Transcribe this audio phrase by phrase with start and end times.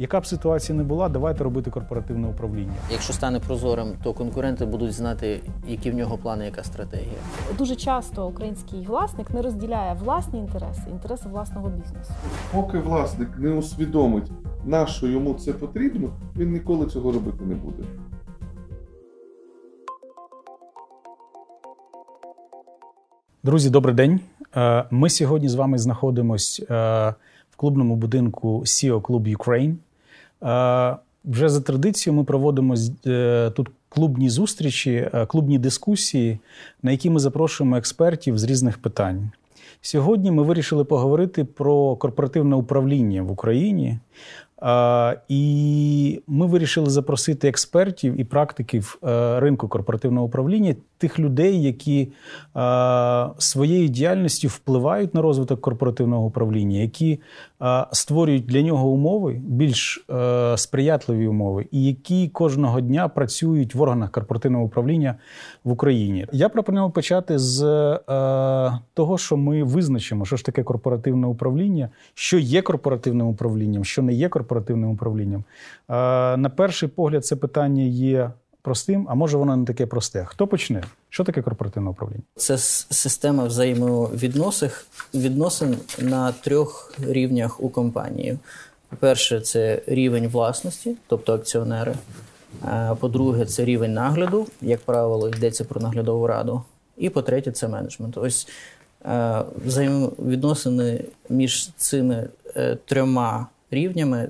[0.00, 2.72] Яка б ситуація не була, давайте робити корпоративне управління.
[2.90, 7.18] Якщо стане прозорим, то конкуренти будуть знати, які в нього плани, яка стратегія.
[7.58, 12.12] Дуже часто український власник не розділяє власні інтереси, інтереси власного бізнесу.
[12.52, 14.30] Поки власник не усвідомить,
[14.64, 17.82] на що йому це потрібно, він ніколи цього робити не буде.
[23.42, 24.20] Друзі, добрий день.
[24.56, 26.74] Е, Ми сьогодні з вами знаходимось е,
[27.50, 29.74] в клубному будинку SEO Club Ukraine.
[30.42, 32.74] Е, Вже за традицією ми проводимо
[33.06, 36.38] е, тут клубні зустрічі, е, клубні дискусії,
[36.82, 39.30] на які ми запрошуємо експертів з різних питань.
[39.80, 43.98] Сьогодні ми вирішили поговорити про корпоративне управління в Україні.
[45.28, 48.98] І ми вирішили запросити експертів і практиків
[49.36, 52.12] ринку корпоративного управління, тих людей, які
[52.56, 57.20] е, своєю діяльністю впливають на розвиток корпоративного управління, які
[57.62, 63.82] е, створюють для нього умови, більш е, сприятливі умови, і які кожного дня працюють в
[63.82, 65.14] органах корпоративного управління
[65.64, 66.26] в Україні.
[66.32, 67.62] Я пропоную почати з
[68.08, 74.02] е, того, що ми визначимо, що ж таке корпоративне управління, що є корпоративним управлінням, що
[74.02, 75.44] не є корпоративним управлінням.
[75.88, 75.92] Е,
[76.36, 78.30] на перший погляд, це питання є
[78.62, 80.26] простим, а може воно не таке просте.
[80.28, 80.84] Хто почне?
[81.08, 82.22] Що таке корпоративне управління?
[82.36, 84.70] Це система взаємовідносин
[85.14, 88.38] відносин на трьох рівнях у компанії.
[88.88, 91.94] По-перше, це рівень власності, тобто акціонери.
[92.64, 96.62] Е, По-друге, це рівень нагляду, як правило, йдеться про наглядову раду.
[96.96, 98.18] І по-третє, це менеджмент.
[98.18, 98.48] Ось
[99.04, 104.28] е, взаємовідносини між цими е, трьома рівнями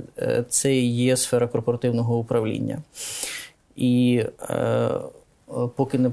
[0.49, 2.79] це і є сфера корпоративного управління.
[3.81, 5.01] І е, е,
[5.77, 6.11] поки не,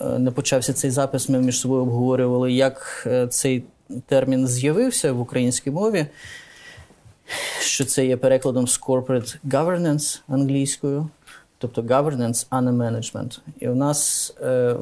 [0.00, 3.64] е, не почався цей запис, ми між собою обговорювали, як е, цей
[4.06, 6.06] термін з'явився в українській мові,
[7.60, 11.08] що це є перекладом з corporate governance англійською,
[11.58, 13.40] тобто governance, а не management.
[13.60, 14.34] І у нас,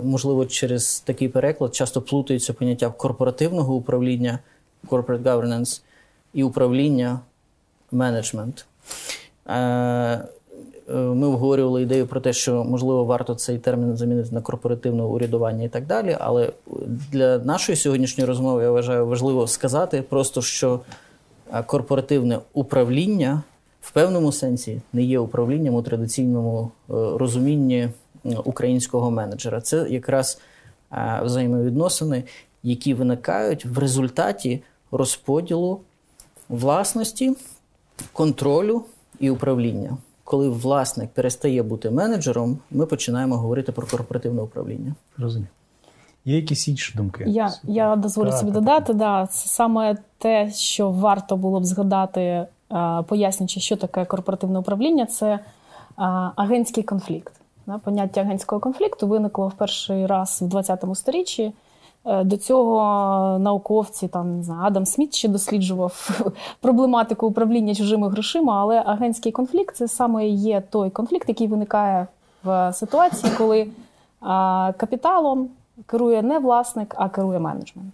[0.02, 4.38] можливо, через такий переклад часто плутаються поняття корпоративного управління,
[4.86, 5.80] corporate governance,
[6.34, 7.20] і управління
[7.92, 8.64] management.
[10.90, 15.64] Е, Ми обговорювали ідею про те, що можливо варто цей термін замінити на корпоративне урядування
[15.64, 16.16] і так далі.
[16.20, 16.52] Але
[17.12, 20.80] для нашої сьогоднішньої розмови я вважаю важливо сказати просто, що
[21.52, 23.42] е, корпоративне управління
[23.80, 27.88] в певному сенсі не є управлінням у традиційному е, розумінні
[28.44, 29.60] українського менеджера.
[29.60, 30.40] Це якраз
[31.22, 32.24] взаємовідносини,
[32.62, 35.80] які виникають в результаті розподілу
[36.48, 37.36] власності,
[38.12, 38.84] контролю
[39.20, 39.96] і управління.
[40.28, 44.94] Коли власник перестає бути менеджером, ми починаємо говорити про корпоративне управління.
[45.18, 45.48] Розумію.
[46.24, 47.24] Є якісь інші думки?
[47.26, 51.64] Я, я дозволю Так, собі так, додати, да, це саме те, що варто було б
[51.64, 52.46] згадати, е,
[53.08, 55.40] пояснюючи, що таке корпоративне управління, це е,
[56.36, 57.32] агентський конфлікт.
[57.84, 61.52] Поняття агентського конфлікту виникло в перший раз в 20 сторіччі.
[62.08, 66.20] Е, До цього науковці, там не знаю, Адам Сміт ще досліджував
[66.60, 72.06] проблематику управління чужими грошима, але агентський конфлікт це саме є той конфлікт, який виникає
[72.44, 73.68] в ситуації, коли
[74.76, 75.48] капіталом
[75.86, 77.92] керує не власник, а керує менеджмент.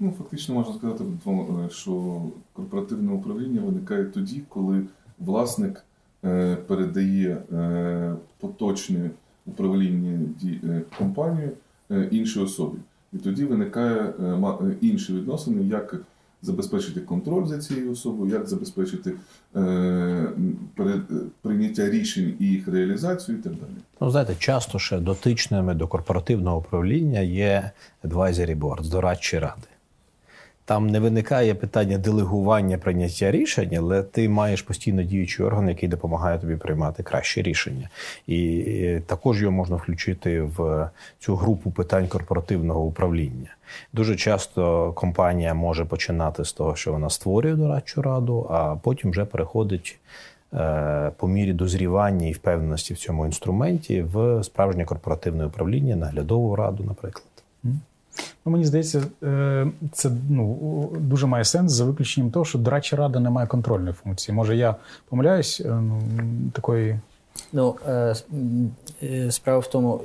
[0.00, 4.82] Ну, фактично можна сказати, е, що корпоративне управління виникає тоді, коли
[5.18, 5.84] власник
[6.24, 9.10] е, передає е, поточне
[9.46, 10.18] управління
[10.64, 11.54] е, компанією е,
[12.10, 12.78] іншій особі.
[13.12, 15.96] І тоді виникає е, е, інші відносини, як
[16.42, 19.12] забезпечити контроль за цією особою, як забезпечити
[19.56, 21.00] е, е,
[21.42, 23.70] прийняття рішень і їх реалізацію, і так далі.
[24.00, 27.70] Ну, знаєте, часто ще дотичними до корпоративного управління є
[28.04, 29.71] advisory boards, дорадчі ради.
[30.72, 36.38] Там не виникає питання делегування прийняття рішень, але ти маєш постійно діючий орган, який допомагає
[36.38, 37.88] тобі приймати кращі рішення.
[38.26, 43.56] І також його можна включити в цю групу питань корпоративного управління.
[43.92, 49.24] Дуже часто компанія може починати з того, що вона створює дорадчу раду, а потім вже
[49.24, 49.98] переходить
[50.54, 56.84] е, по мірі дозрівання і впевненості в цьому інструменті в справжнє корпоративне управління, наглядову раду,
[56.84, 57.26] наприклад.
[58.44, 63.20] Ну, мені здається, е, це ну, дуже має сенс за виключенням того, що дорадча рада
[63.20, 64.34] не має контрольної функції.
[64.34, 64.74] Може, я
[65.08, 66.02] помиляюсь е, ну,
[66.52, 67.00] такої.
[67.52, 68.14] Ну, е,
[69.30, 70.00] справа в тому,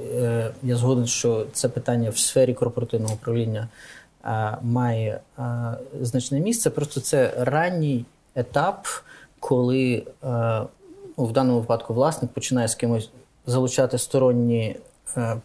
[0.63, 3.67] я згоден, що це питання в сфері корпоративного управління
[4.61, 5.19] має
[6.01, 6.69] значне місце.
[6.69, 8.05] Просто це ранній
[8.35, 8.87] етап,
[9.39, 10.03] коли
[11.17, 13.09] ну, в даному випадку власник починає з кимось
[13.47, 14.75] залучати сторонні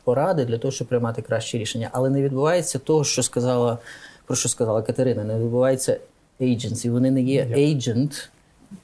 [0.05, 1.89] поради для того, щоб приймати кращі рішення.
[1.93, 3.79] Але не відбувається того, що сказала,
[4.27, 5.99] про що сказала Катерина, не відбувається
[6.41, 6.91] agency.
[6.91, 8.29] Вони не є agent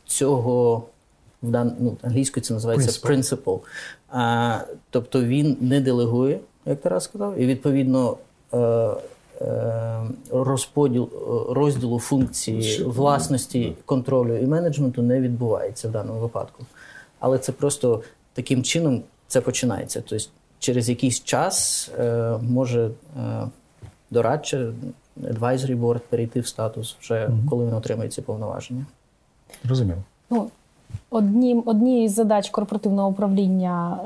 [0.07, 0.83] цього
[1.43, 1.77] в дан...
[1.81, 3.61] ну, англійською це називається principle.
[4.11, 4.61] А,
[4.91, 8.17] Тобто він не делегує, як Тарас сказав, і відповідно
[8.53, 8.59] е,
[9.41, 11.09] е, розподіл
[11.51, 16.67] розділу функції власності, контролю і менеджменту не відбувається в даному випадку.
[17.21, 18.03] Але це просто
[18.33, 20.03] таким чином це починається.
[20.07, 20.25] Тобто
[20.59, 23.49] через якийсь час е, може е,
[24.11, 24.73] дорадче
[25.23, 28.87] advisory board перейти в статус вже mm коли він отримає ці повноваження.
[29.65, 29.99] Розуміло.
[30.31, 30.51] Ну,
[31.11, 33.99] Однім, однією з задач корпоративного управління,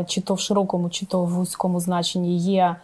[0.00, 2.76] е, чи то в широкому, чи то в вузькому значенні, є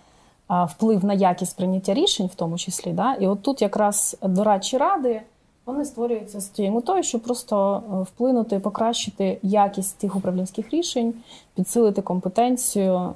[0.69, 2.93] вплив на якість прийняття рішень, в тому числі.
[2.93, 3.15] Да?
[3.15, 5.21] І от тут якраз дорадчі ради
[5.67, 11.15] вони створюються з тією метою, щоб просто е, вплинути, покращити якість тих управлінських рішень,
[11.55, 13.15] підсилити компетенцію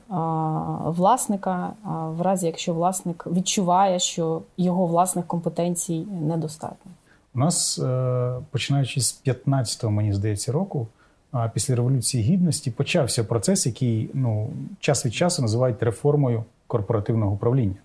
[0.85, 6.91] власника, в разі якщо власник відчуває, що його власних компетенцій недостатньо.
[7.35, 10.87] У нас, е, починаючи з 15-го, мені здається, року,
[11.55, 14.51] після Революції Гідності, почався процес, який ну,
[14.81, 17.77] час від часу називають реформою корпоративного управління.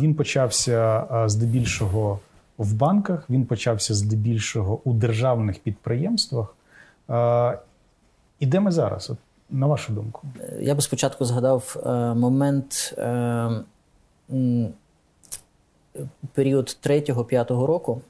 [0.00, 2.18] Він почався здебільшого
[2.58, 6.54] в банках, він почався здебільшого у державних підприємствах.
[8.40, 9.18] І де ми зараз, От,
[9.50, 10.22] на вашу думку?
[10.60, 12.94] Я би спочатку згадав е, момент.
[12.98, 13.64] Е,
[16.32, 18.00] період 3-5 року,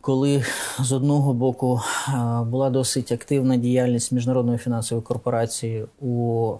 [0.00, 0.44] коли
[0.80, 6.54] з одного боку е, була досить активна діяльність міжнародної фінансової корпорації у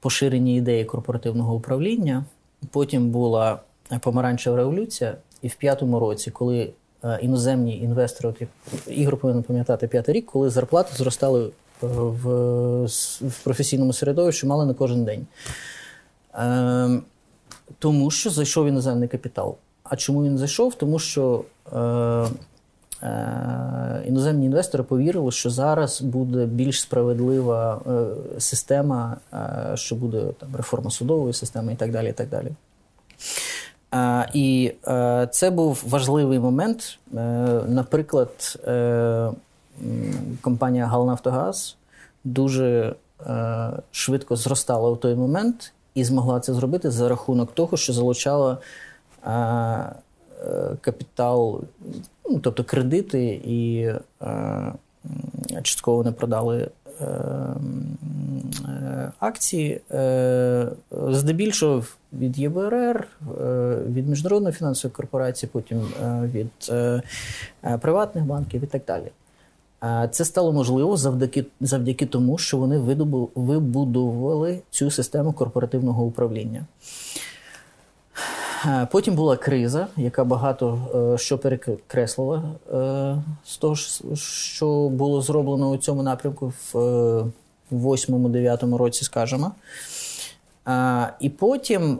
[0.00, 2.24] поширенні ідеї корпоративного управління,
[2.70, 3.60] потім була
[3.98, 6.70] помаранчева революція, і в п'ятому році, коли
[7.04, 8.34] е, іноземні інвестори,
[8.86, 11.50] Ігор повинен пам'ятати п'ятий рік, коли зарплати зростали
[11.80, 12.84] в,
[13.20, 15.26] в професійному середовищі мали на кожен день.
[16.34, 17.02] Ем,
[17.78, 19.56] тому що зайшов іноземний капітал.
[19.84, 20.74] А чому він зайшов?
[20.74, 21.78] Тому що е,
[23.02, 30.56] е, іноземні інвестори повірили, що зараз буде більш справедлива е, система, е, що буде там
[30.56, 32.08] реформа судової системи і так далі.
[32.08, 32.48] І так далі.
[34.34, 36.98] І е, це був важливий момент.
[37.14, 37.16] Е,
[37.68, 39.30] наприклад, е,
[40.40, 41.76] компанія Галнафтогаз
[42.24, 42.94] дуже
[43.92, 48.58] швидко зростала в той момент і змогла це зробити за рахунок того, що залучала
[50.80, 51.60] капітал,
[52.30, 53.88] ну, тобто кредити, і
[55.62, 56.68] частково не продали.
[57.00, 57.04] Е,
[58.68, 59.80] е, акції
[61.08, 63.08] здебільшого від ЄБРР,
[63.86, 65.82] від Міжнародної фінансової корпорації, потім
[66.22, 66.72] від
[67.80, 69.10] приватних банків і так далі.
[70.10, 72.78] Це стало можливо завдяки завдяки тому, що вони
[73.34, 76.66] вибудували цю систему корпоративного управління.
[78.90, 80.78] Потім була криза, яка багато
[81.14, 82.42] е, що перекреслила
[82.72, 83.76] е, з того,
[84.16, 86.76] що було зроблено у цьому напрямку в
[87.70, 89.52] 8-9 е, році, скажімо.
[91.20, 91.98] І потім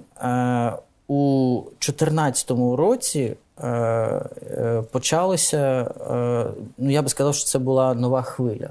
[1.08, 6.46] у 2014 році Е, е, почалося, е,
[6.78, 8.68] ну я би сказав, що це була нова хвиля.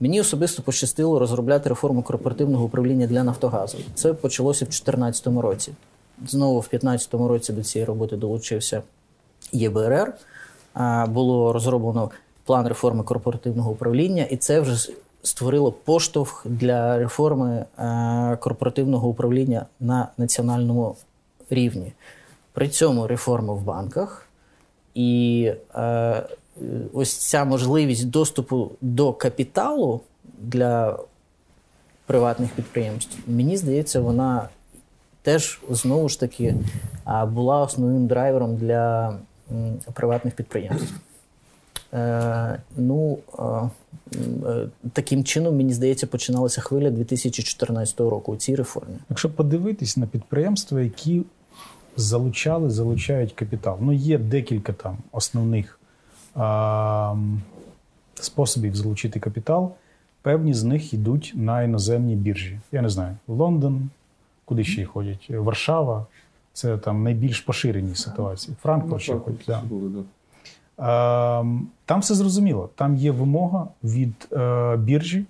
[0.00, 3.78] Мені особисто пощастило розробляти реформу корпоративного управління для Нафтогазу.
[3.94, 5.72] Це почалося в 2014 році.
[6.26, 8.82] Знову в 2015 році до цієї роботи долучився
[9.52, 10.14] ЄБРР.
[11.08, 12.10] Було розроблено
[12.44, 14.92] план реформи корпоративного управління, і це вже
[15.22, 17.64] створило поштовх для реформи
[18.40, 20.96] корпоративного управління на національному
[21.50, 21.92] рівні.
[22.52, 24.26] При цьому реформа в банках
[24.94, 25.52] і
[26.92, 30.00] ось ця можливість доступу до капіталу
[30.38, 30.98] для
[32.06, 34.48] приватних підприємств, мені здається, вона
[35.22, 36.54] теж знову ж таки
[37.26, 39.14] була основним драйвером для
[39.94, 40.94] приватних підприємств.
[41.94, 48.94] Е, Ну, е, таким чином, мені здається, починалася хвиля 2014 року у цій реформі.
[49.10, 51.22] Якщо подивитись на підприємства, які
[51.96, 53.78] залучали, залучають капітал.
[53.80, 55.80] Ну, є декілька там основних
[56.34, 57.14] а,
[58.14, 59.72] способів залучити капітал.
[60.22, 62.60] Певні з них йдуть на іноземні біржі.
[62.72, 63.90] Я не знаю, Лондон,
[64.50, 65.30] куди ще ходять?
[65.30, 66.06] Варшава.
[66.52, 68.56] Це там найбільш поширені ситуації.
[68.62, 69.46] Франкфурт ще ходять.
[69.46, 69.62] Да.
[71.84, 72.70] Там все зрозуміло.
[72.74, 75.24] Там є вимога від е, біржі,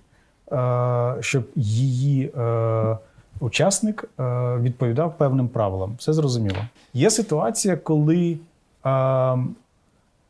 [0.51, 2.31] е, щоб її.
[2.37, 2.97] Е,
[3.39, 4.23] учасник е,
[4.57, 5.93] відповідав певним правилам.
[5.97, 6.57] Все зрозуміло.
[6.93, 8.37] Є ситуація, коли
[8.85, 9.37] е,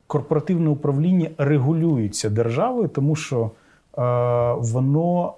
[0.07, 3.51] корпоративне управління регулюється державою, тому що
[3.97, 4.01] е,
[4.53, 5.33] воно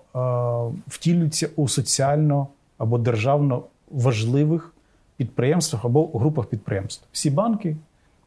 [0.88, 4.74] втілюється у соціально або державно важливих
[5.18, 7.06] підприємствах або групах підприємств.
[7.12, 7.78] Всі банки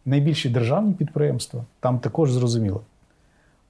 [0.05, 2.81] найбільші державні підприємства, там також зрозуміло.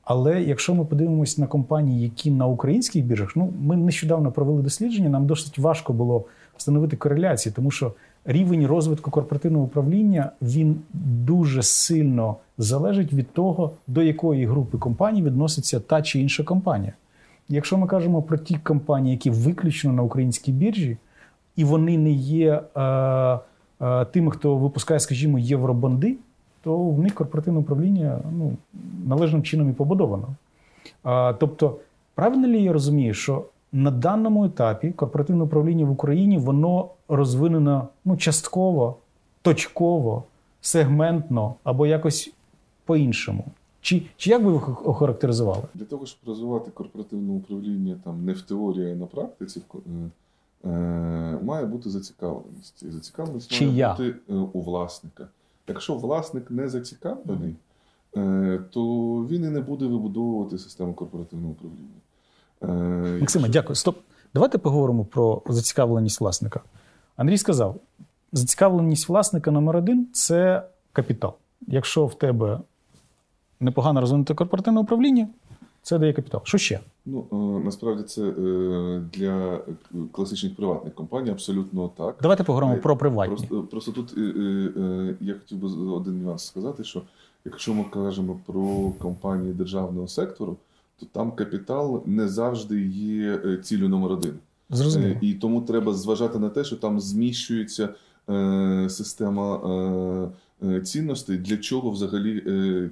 [0.04, 5.08] Але якщо ми подивимося на компанії, які на українських біржах, ну ми нещодавно провели дослідження,
[5.08, 6.24] нам досить важко було
[6.56, 7.92] встановити кореляції, тому що
[8.24, 15.80] рівень розвитку корпоративного управління він дуже сильно залежить від того, до якої групи компаній відноситься
[15.80, 16.92] та чи інша компанія.
[17.48, 20.96] Якщо ми кажемо про ті компанії, які виключно на українській біржі,
[21.56, 22.82] і вони не є е,
[23.80, 26.16] е, тими, хто випускає, скажімо, євробонди,
[26.62, 28.56] то в них корпоративне управління ну,
[29.06, 30.28] належним чином і побудовано.
[31.02, 31.76] А, Тобто,
[32.14, 38.16] правильно ли я розумію, що на даному етапі корпоративне управління в Україні воно розвинено ну,
[38.16, 38.96] частково,
[39.42, 40.24] точково,
[40.60, 42.32] сегментно або якось
[42.84, 43.44] по-іншому?
[43.86, 45.62] Чи чи як би ви охарактеризували?
[45.74, 49.78] Для того, щоб розвивати корпоративне управління там не в теорії, а на практиці, е,
[50.68, 52.82] е, має бути зацікавленість.
[52.82, 53.94] І зацікавленість Чия?
[53.98, 55.28] має бути е, у власника.
[55.68, 57.54] Якщо власник не зацікавлений,
[58.16, 58.82] е, то
[59.30, 62.00] він і не буде вибудовувати систему корпоративного управління.
[62.62, 62.66] Е,
[63.20, 63.48] Максиме, якщо...
[63.48, 63.76] дякую.
[63.76, 63.98] Стоп.
[64.34, 66.60] Давайте поговоримо про зацікавленість власника.
[67.16, 67.80] Андрій сказав:
[68.32, 70.62] зацікавленість власника номер один це
[70.92, 71.34] капітал.
[71.66, 72.60] Якщо в тебе
[73.60, 75.28] непогано розвинуте корпоративне управління,
[75.82, 76.40] це дає капітал.
[76.44, 76.80] Що ще?
[77.06, 79.60] Ну е, насправді це е, для
[80.12, 82.16] класичних приватних компаній абсолютно так.
[82.22, 83.36] Давайте поговоримо про приватні.
[83.36, 84.14] Просто просто тут
[85.20, 87.02] я хотів би один нюанс сказати: що
[87.44, 90.56] якщо ми кажемо про компанії державного сектору,
[91.00, 94.34] то там капітал не завжди є цілю номер один.
[94.70, 95.14] Зрозуміло.
[95.20, 97.88] І тому треба зважати на те, що там зміщується
[98.88, 99.60] система
[100.84, 102.42] цінностей, для чого взагалі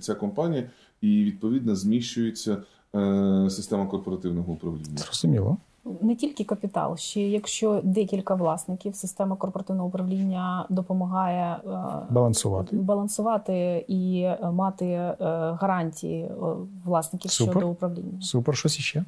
[0.00, 2.62] ця компанія, і відповідно зміщується.
[2.94, 4.96] Е, система корпоративного управління.
[4.96, 5.56] Зрозуміло.
[6.00, 11.70] Не тільки капітал, ще якщо декілька власників, система корпоративного управління допомагає е,
[12.10, 15.14] балансувати балансувати і мати
[15.60, 16.30] гарантії
[16.84, 17.52] власників Супер.
[17.52, 18.20] щодо управління.
[18.20, 19.04] Супер, щось іще.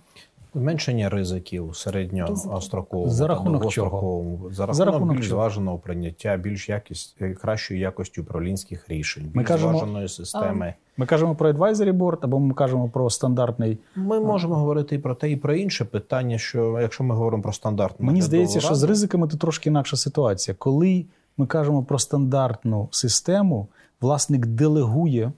[0.57, 4.51] Зменшення ризиків середньострокового за рахунок чого?
[4.51, 9.45] за рахунок, за рахунок більш зваженого прийняття, більш якість кращої якості управлінських рішень, більш ми
[9.45, 10.75] кажемо, зваженої системи.
[10.97, 13.79] Ми кажемо про advisory board, або ми кажемо про стандартний.
[13.97, 16.39] Ми можемо говорити і про те, і про інше питання.
[16.39, 20.55] Що якщо ми говоримо про стандартну мені здається, що з ризиками тут трошки інакша ситуація.
[20.59, 21.05] Коли
[21.37, 23.69] ми кажемо про стандартну систему,
[24.01, 25.33] власник делегує.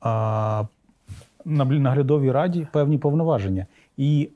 [0.00, 0.64] А,
[1.46, 3.66] на наглядовій раді певні повноваження.
[3.96, 4.28] І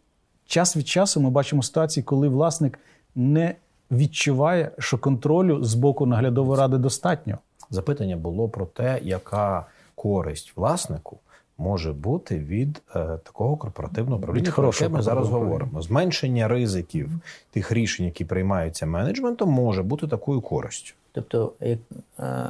[0.46, 2.78] час від часу ми бачимо ситуації, коли власник
[3.14, 3.54] не
[3.90, 7.38] відчуває, що контролю з боку наглядової ради достатньо.
[7.70, 11.18] Запитання було про те, яка користь власнику
[11.58, 15.82] може бути від е, такого корпоративного управління, про яке ми зараз говоримо.
[15.82, 17.10] Зменшення ризиків
[17.50, 20.94] тих рішень, які приймаються менеджментом, може бути такою користю.
[21.12, 21.78] Тобто, як,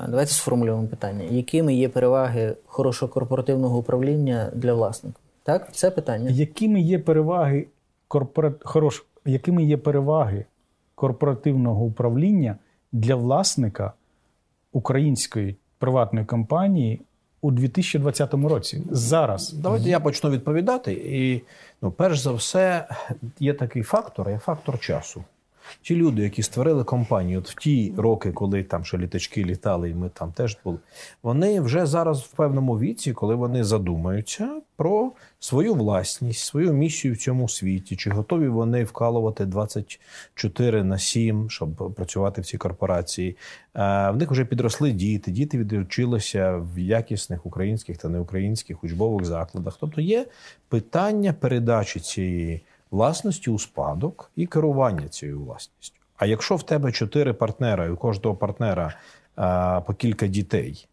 [0.08, 5.18] давайте сформулюємо питання, якими є переваги хорошого корпоративного управління для власника?
[5.42, 6.30] Так, це питання.
[6.30, 7.66] Якими є переваги
[8.08, 8.54] корпора...
[8.60, 9.04] Хорош...
[9.24, 10.44] якими є переваги
[10.94, 12.56] корпоративного управління
[12.92, 13.92] для власника
[14.72, 17.00] української приватної компанії
[17.40, 18.82] у 2020 році?
[18.90, 20.92] Зараз давайте я почну відповідати.
[20.92, 21.42] І
[21.82, 22.88] ну, перш за все,
[23.38, 25.24] є такий фактор, є фактор часу.
[25.82, 29.94] Ті люди, які створили компанію, от в ті роки, коли там ще літачки літали, і
[29.94, 30.78] ми там теж були,
[31.22, 37.16] вони вже зараз в певному віці, коли вони задумаються про свою власність, свою місію в
[37.16, 43.36] цьому світі, чи готові вони вкалувати 24 на 7, щоб працювати в цій корпорації.
[43.74, 49.76] В них вже підросли діти, діти відучилися в якісних українських та неукраїнських учбових закладах.
[49.80, 50.26] Тобто є
[50.68, 52.60] питання передачі цієї
[52.90, 56.00] власності у спадок і керування цією власністю.
[56.16, 58.94] А якщо в тебе чотири партнера, і у кожного партнера
[59.36, 60.88] а, по кілька дітей,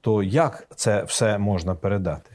[0.00, 2.30] то як це все можна передати?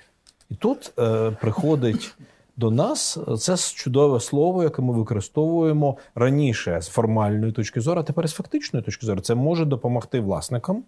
[0.49, 2.15] І тут е, приходить
[2.57, 8.29] до нас це чудове слово, яке ми використовуємо раніше з формальної точки зору, а тепер
[8.29, 9.21] з фактичної точки зору.
[9.21, 10.83] Це може допомогти власникам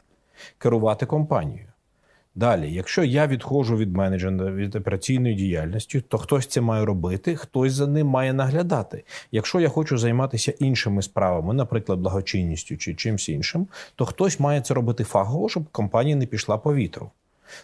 [0.57, 1.67] керувати компанією.
[2.35, 7.73] Далі, якщо я відходжу від менеджменту, від операційної діяльності, то хтось це має робити, хтось
[7.73, 9.03] за ним має наглядати.
[9.31, 14.73] Якщо я хочу займатися іншими справами, наприклад, благочинністю чи чимось іншим, то хтось має це
[14.73, 17.11] робити фахово, щоб компанія не пішла по вітру.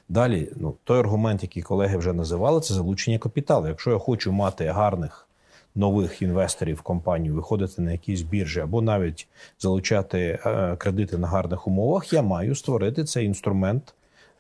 [0.09, 3.67] Далі, ну той аргумент, який колеги вже називали, це залучення капіталу.
[3.67, 5.27] Якщо я хочу мати гарних
[5.75, 9.27] нових інвесторів в компанію, виходити на якісь біржі або навіть
[9.59, 13.93] залучати е, кредити на гарних умовах, я маю створити цей інструмент.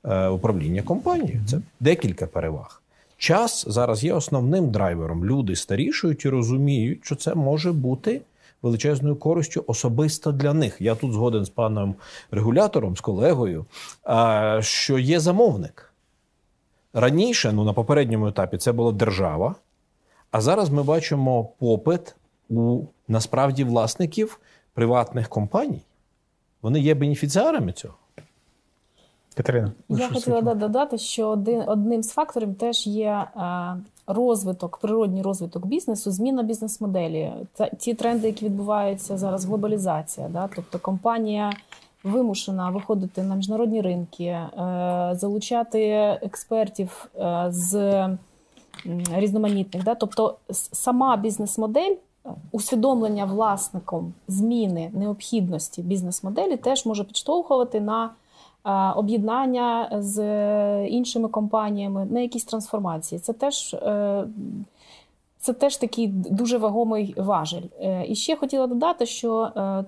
[0.03, 1.41] Е, управління компанією.
[1.47, 2.81] Це декілька переваг.
[3.17, 5.25] Час зараз є основним драйвером.
[5.25, 8.21] Люди старішують і розуміють, що це може бути
[8.61, 10.77] величезною користю особисто для них.
[10.79, 11.95] Я тут згоден з паном
[12.31, 13.65] регулятором, з колегою,
[14.59, 15.93] що є замовник.
[16.93, 19.55] Раніше, ну на попередньому етапі, це була держава,
[20.31, 22.15] а зараз ми бачимо попит
[22.49, 24.39] у насправді власників
[24.73, 25.81] приватних компаній.
[26.61, 27.93] Вони є бенефіціарами цього.
[29.35, 33.75] Катерина, я хотіла да, додати, що один одним з факторів теж є е,
[34.07, 37.31] розвиток, природній розвиток бізнесу, зміна бізнес-моделі.
[37.77, 41.51] Ті тренди, які відбуваються зараз, глобалізація, да, тобто компанія.
[42.03, 44.49] Вимушена виходити на міжнародні ринки, е,
[45.13, 45.79] залучати
[46.21, 48.09] експертів е, з
[49.15, 49.83] різноманітних.
[49.83, 49.95] Да?
[49.95, 51.95] Тобто, сама бізнес-модель,
[52.51, 58.09] усвідомлення власником зміни необхідності бізнес-моделі теж може підштовхувати на
[58.95, 60.23] об'єднання з
[60.87, 63.19] іншими компаніями, на якісь трансформації.
[63.19, 64.23] Це теж е,
[65.39, 67.61] це теж такий дуже вагомий важель.
[67.79, 69.85] Е, і ще хотіла додати, що е,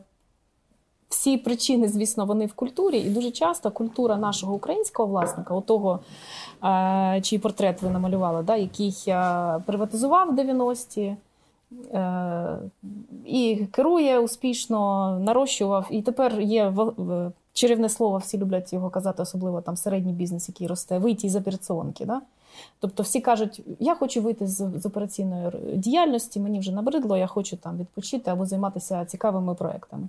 [1.09, 5.99] всі причини, звісно, вони в культурі, і дуже часто культура нашого українського власника, отого,
[7.21, 8.93] чий портрет ви намалювали, да, який
[9.65, 11.15] приватизував 90-ті.
[13.25, 16.73] І керує успішно, нарощував, і тепер є
[17.53, 22.05] Чарівне слово, всі люблять його казати, особливо там середній бізнес, який росте, вийти з операціонки.
[22.05, 22.21] Да?
[22.79, 27.57] Тобто всі кажуть, я хочу вийти з, з операційної діяльності, мені вже набридло, я хочу
[27.57, 30.07] там відпочити або займатися цікавими проектами.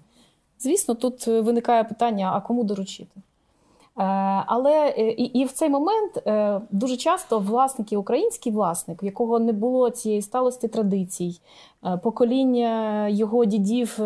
[0.59, 3.21] Звісно, тут виникає питання: а кому доручити?
[3.99, 4.03] Е,
[4.47, 9.39] але е, і і в цей момент е, дуже часто власники, український власник, в якого
[9.39, 11.41] не було цієї сталості традицій,
[12.03, 13.99] покоління його дідів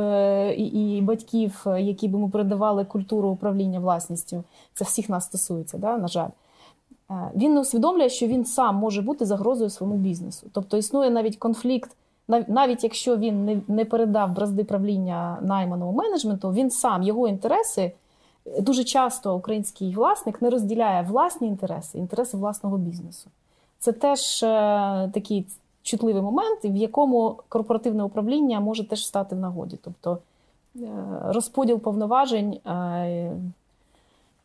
[0.56, 4.44] і, і батьків, які б йому передавали культуру управління власністю,
[4.74, 6.28] це всіх нас стосується, да, на жаль.
[7.34, 10.46] Він не усвідомлює, що він сам може бути загрозою своєму бізнесу.
[10.52, 11.90] Тобто існує навіть конфлікт,
[12.48, 17.92] навіть якщо він не передав бразди правління найманому менеджменту, він сам його інтереси
[18.60, 23.30] дуже часто український власник не розділяє власні інтереси, інтереси власного бізнесу.
[23.78, 24.46] Це теж е,
[25.14, 25.46] такий
[25.88, 29.78] чутливий момент, в якому корпоративне управління може теж стати в нагоді.
[29.84, 30.18] Тобто
[30.76, 30.88] е,
[31.22, 33.32] розподіл повноважень е,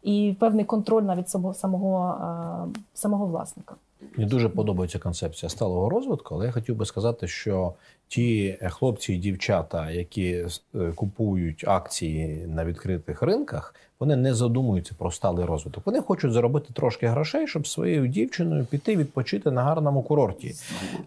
[0.03, 3.75] і певний контроль навіть самого, самого, самого власника.
[4.17, 7.73] Мені дуже подобається концепція сталого розвитку, але я хотів би сказати, що
[8.07, 15.11] ті хлопці і дівчата, які е, купують акції на відкритих ринках, вони не задумуються про
[15.11, 15.85] сталий розвиток.
[15.85, 20.55] Вони хочуть заробити трошки грошей, щоб своєю дівчиною піти відпочити на гарному курорті.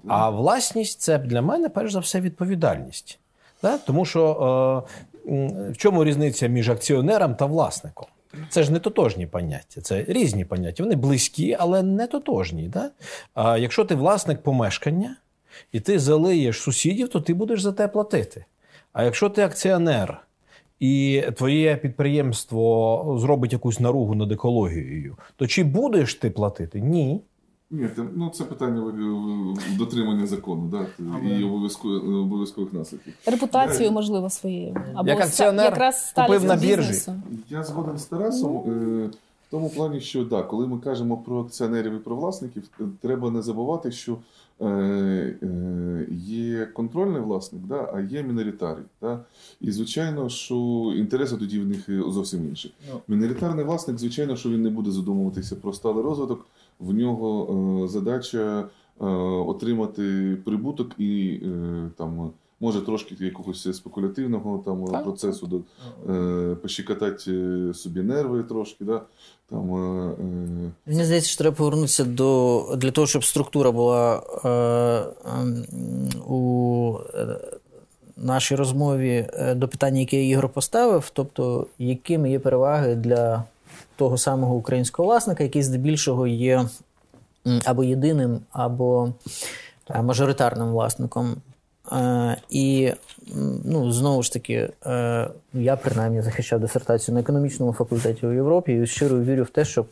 [0.07, 3.19] А власність це для мене перш за все відповідальність.
[3.87, 4.85] Тому що
[5.27, 8.07] е, в чому різниця між акціонером та власником?
[8.49, 10.83] Це ж не тотожні поняття, це різні поняття.
[10.83, 12.69] Вони близькі, але не тотожні.
[12.69, 12.91] Да?
[13.35, 15.17] А якщо ти власник помешкання
[15.73, 18.45] і ти залиєш сусідів, то ти будеш за те платити.
[18.93, 20.27] А якщо ти акціонер
[20.81, 26.81] і твоє підприємство зробить якусь наругу над екологією, то чи будеш ти платити?
[26.81, 27.21] Ні.
[27.71, 28.93] Ні, ну це питання
[29.79, 30.87] дотримання закону, да,
[31.29, 33.15] і обов'язкових наслідків.
[33.27, 34.77] Репутацію, можливо, своєю.
[34.95, 37.13] Або Як акціонер якраз купив на біржі.
[37.51, 39.07] Я згоден з Тарасом е,
[39.47, 43.31] в тому плані, що да, коли ми кажемо про акціонерів і про власників, е, треба
[43.31, 44.17] не забувати, що
[44.63, 45.37] е,
[46.11, 48.87] є контрольний власник, да, а є міноритарій.
[49.03, 49.21] Да?
[49.61, 50.55] І звичайно, що
[50.97, 52.75] інтереси тоді в них зовсім інші.
[52.93, 53.01] Ну.
[53.09, 56.47] Міноритарний власник, звичайно, що він не буде задумуватися про сталий розвиток
[56.81, 58.65] в нього е, задача
[59.01, 59.05] е,
[59.47, 62.31] отримати прибуток і е, там.
[62.61, 65.05] Може трошки якогось спекулятивного там так.
[65.05, 65.61] процесу до
[66.13, 68.85] е, пощекотати собі нерви трошки.
[68.85, 69.03] Да?
[69.51, 74.49] Там, е, Мені здається, що треба повернутися до для того, щоб структура була е,
[75.31, 76.95] е, у
[78.17, 83.45] нашій розмові до питання, яке Ігор поставив, тобто якими є переваги для
[83.97, 86.67] того самого українського власника, який здебільшого є
[87.65, 89.13] або єдиним, або
[89.91, 91.37] е, мажоритарним власником.
[91.93, 92.93] Е, і
[93.65, 98.87] ну, знову ж таки, е, я принаймні захищав дисертацію на економічному факультеті у Європі і
[98.87, 99.85] щиро вірю в те, що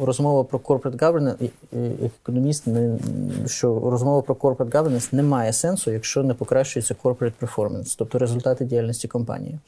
[0.00, 1.50] розмова про corporate governance,
[2.22, 2.64] економіст,
[3.46, 8.64] що розмова про corporate governance не має сенсу, якщо не покращується corporate performance, тобто результати
[8.64, 9.58] діяльності компанії.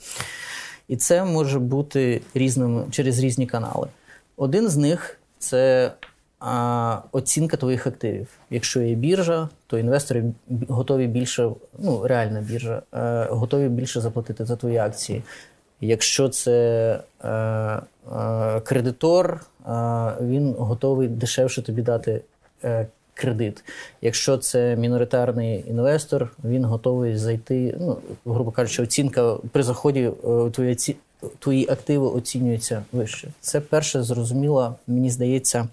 [0.90, 3.88] І це може бути різним через різні канали.
[4.36, 5.92] Один з них це
[6.40, 8.28] а, оцінка твоїх активів.
[8.50, 10.24] Якщо є біржа, то інвестори
[10.68, 15.22] готові більше, ну реальна біржа, е, готові більше заплатити за твої акції.
[15.80, 17.80] Якщо це е, е,
[18.60, 19.40] кредитор, е,
[20.20, 22.20] він готовий дешевше тобі дати
[22.64, 22.86] е,
[23.20, 23.64] кредит.
[24.00, 27.76] Якщо це міноритарний інвестор, він готовий зайти.
[27.80, 30.96] Ну, грубо кажучи, оцінка при заході е, твої,
[31.38, 33.28] твої активи оцінюються вище.
[33.40, 35.68] Це перше зрозуміло, мені здається,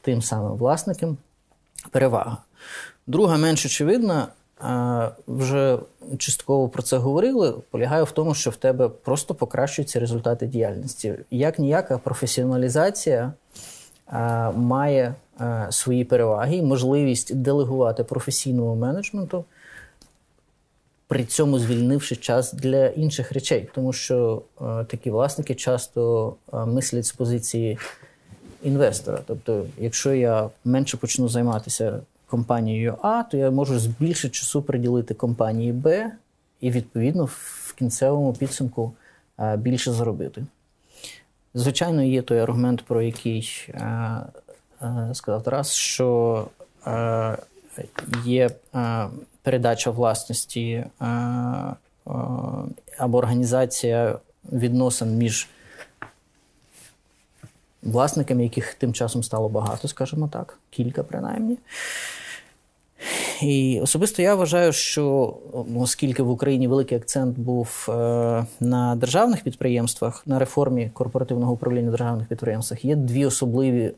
[0.00, 1.16] тим самим власникам
[1.90, 2.36] перевага.
[3.06, 4.28] Друга, менш очевидна,
[5.26, 5.78] вже
[6.18, 11.14] частково про це говорили, полягає в тому, що в тебе просто покращуються результати діяльності.
[11.30, 13.32] Як ніяка професіоналізація
[14.54, 15.14] має
[15.70, 19.44] свої переваги, можливість делегувати професійному менеджменту,
[21.08, 24.42] при цьому звільнивши час для інших речей, тому що
[24.86, 27.78] такі власники часто мислять з позиції
[28.62, 29.20] інвестора.
[29.26, 35.72] Тобто, якщо я менше почну займатися компанією А, то я можу більше часу приділити компанії
[35.72, 36.10] Б
[36.60, 38.92] і, відповідно, в кінцевому підсумку
[39.56, 40.44] більше заробити.
[41.54, 43.68] Звичайно, є той аргумент, про який
[45.12, 46.46] сказав Тарас, що
[48.24, 48.50] є
[49.42, 50.84] передача власності
[52.98, 54.18] або організація
[54.52, 55.48] відносин між
[57.82, 61.58] власниками, яких тим часом стало багато, скажімо так, кілька принаймні.
[63.42, 65.36] І особисто я вважаю, що
[65.76, 67.92] оскільки в Україні великий акцент був е,
[68.60, 73.92] на державних підприємствах, на реформі корпоративного управління державних підприємствах, є дві особливі,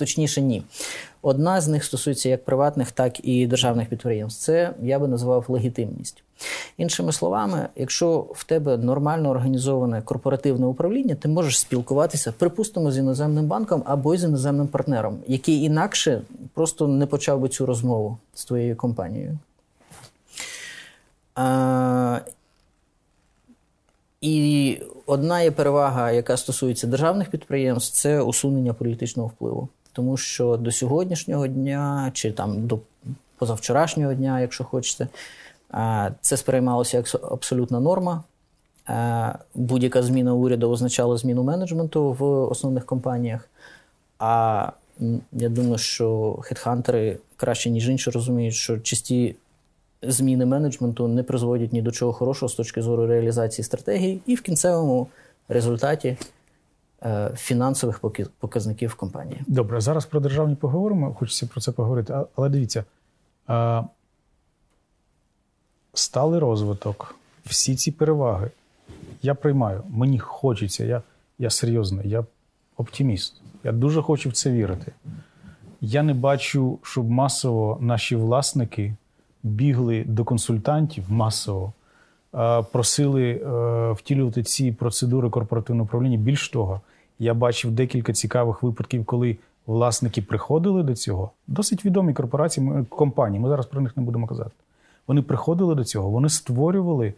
[0.00, 0.62] точніше, ні.
[1.22, 4.44] Одна з них стосується як приватних, так і державних підприємств.
[4.44, 6.22] Це я би назвав легітимність.
[6.76, 13.46] Іншими словами, якщо в тебе нормально організоване корпоративне управління, ти можеш спілкуватися, припустимо, з іноземним
[13.46, 16.22] банком або з іноземним партнером, який інакше
[16.54, 19.38] просто не почав би цю розмову з твоєю компанією.
[21.34, 22.20] А,
[24.20, 29.68] І одна є перевага, яка стосується державних підприємств, це усунення політичного впливу.
[29.92, 32.78] Тому що до сьогоднішнього дня, чи там до
[33.38, 35.08] позавчорашнього дня, якщо хочете,
[36.20, 38.24] це сприймалося як абсолютна норма.
[39.54, 43.48] Будь-яка зміна уряду означала зміну менеджменту в основних компаніях.
[44.18, 44.72] А
[45.32, 49.36] я думаю, що хедхантери краще, ніж інші, розуміють, що чисті
[50.02, 54.40] зміни менеджменту не призводять ні до чого хорошого з точки зору реалізації стратегії, і в
[54.40, 55.06] кінцевому
[55.48, 56.16] результаті е,
[57.36, 58.00] фінансових
[58.38, 59.40] показників компанії.
[59.46, 61.14] Добре, зараз про державні поговоримо.
[61.14, 62.14] Хочеться про це поговорити.
[62.36, 62.84] Але дивіться,
[65.94, 68.50] сталий розвиток, всі ці переваги
[69.22, 69.82] я приймаю.
[69.88, 71.02] Мені хочеться, я
[71.38, 72.24] я серйозний, я
[72.76, 73.40] оптиміст.
[73.64, 74.92] Я дуже хочу в це вірити.
[75.80, 78.94] Я не бачу, щоб масово наші власники
[79.42, 81.72] бігли до консультантів масово,
[82.72, 86.16] просили е, втілювати ці процедури корпоративного управління.
[86.16, 86.80] Більш того,
[87.20, 91.30] я бачив декілька цікавих випадків, коли власники приходили до цього.
[91.46, 93.40] Досить відомі корпорації, компанії.
[93.40, 94.50] Ми зараз про них не будемо казати.
[95.06, 97.14] Вони приходили до цього, вони створювали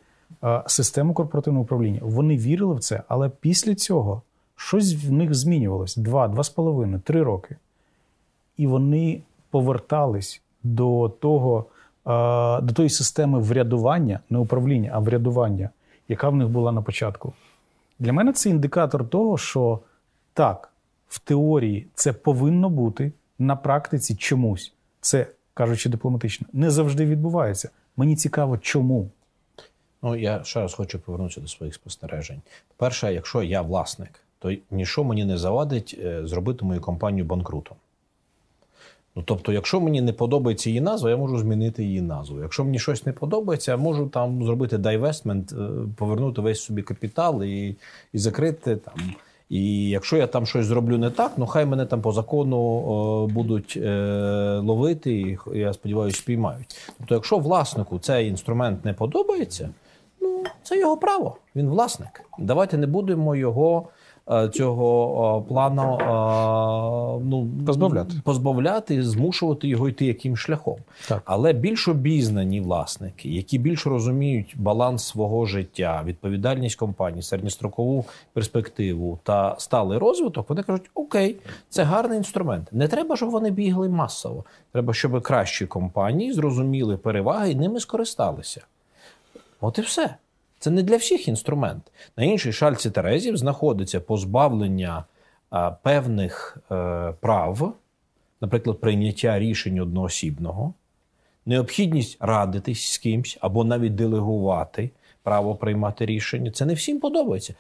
[0.67, 2.01] систему корпоративного управління.
[2.03, 4.23] Вони вірили в це, але після цього
[4.57, 7.57] щось в них змінювалось два, два з половиною, три роки.
[8.57, 11.65] І вони повертались до того,
[12.62, 15.71] до тої системи врядування, не управління, а врядування,
[16.09, 17.33] яка в них була на початку.
[17.99, 19.79] Для мене це індикатор того, що
[20.35, 20.73] так,
[21.09, 24.73] в теорії це повинно бути на практиці чомусь.
[25.01, 27.71] Це кажучи дипломатично, не завжди відбувається.
[27.97, 29.11] Мені цікаво, чому.
[30.03, 32.40] Ну, я ще раз хочу повернутися до своїх спостережень.
[32.68, 37.77] По-перше, якщо я власник, то нічого мені не завадить е, зробити мою компанію банкрутом.
[39.16, 42.40] Ну, тобто, якщо мені не подобається її назва, я можу змінити її назву.
[42.40, 47.45] Якщо мені щось не подобається, я можу там зробити дайвестмент, е, повернути весь собі капітал
[47.45, 47.77] і
[48.12, 48.95] і закрити там.
[49.53, 53.27] І якщо я там щось зроблю не так, ну хай мене там по закону о,
[53.27, 53.91] будуть е,
[54.65, 56.91] ловити, і я сподіваюся, спіймають.
[56.99, 59.71] Тобто, якщо власнику цей інструмент не подобається,
[60.21, 61.37] ну це його право.
[61.57, 62.23] Він власник.
[62.38, 63.88] Давайте не будемо його.
[64.31, 65.99] Е, цього плану
[67.25, 70.77] ну, позбавляти, позбавляти, змушувати його йти яким шляхом.
[71.09, 71.23] Так.
[71.25, 79.57] Але більш обізнані власники, які більш розуміють баланс свого життя, відповідальність компанії, середньострокову перспективу та
[79.59, 81.37] сталий розвиток, вони кажуть: Окей,
[81.69, 82.69] це гарний інструмент.
[82.73, 84.45] Не треба, щоб вони бігли масово.
[84.73, 88.61] Треба, щоб кращі компанії зрозуміли переваги і ними скористалися.
[89.61, 90.17] От і все.
[90.62, 91.83] Це не для всіх інструмент.
[92.16, 95.05] На іншій шальці Терезів знаходиться позбавлення
[95.51, 97.75] а, певних е, прав,
[98.40, 100.75] наприклад, прийняття рішень одноосібного,
[101.46, 104.90] необхідність радитись з кимсь або навіть делегувати
[105.22, 106.51] право приймати рішення.
[106.51, 107.55] Це не всім подобається.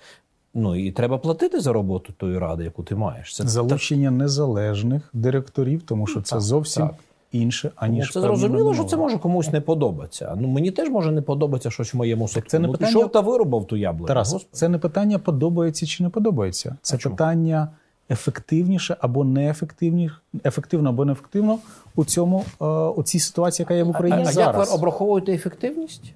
[0.54, 3.36] Ну і треба платити за роботу тої ради, яку ти маєш.
[3.36, 4.18] Це залучення так...
[4.18, 6.88] незалежних директорів, тому що це так, зовсім.
[6.88, 6.96] Так.
[7.32, 10.36] Інше, Ну, аніж це певне зрозуміло, що це може комусь не подобатися.
[10.40, 12.50] Ну мені теж може не подобатися щось в моєму секторі.
[12.50, 14.06] Це не ну, питання- пішов та вирубав ту яблуку.
[14.06, 14.50] Тарас, Господи.
[14.52, 16.76] це не питання подобається чи не подобається.
[16.82, 17.16] Це А чому?
[17.16, 17.68] питання
[18.10, 20.14] ефективніше або неефективніше,
[20.44, 21.58] ефективно або неефективно
[21.96, 24.68] у цьому е, у цій ситуації, яка є в а, Україні а як зараз.
[24.68, 26.14] ви обраховуєте ефективність?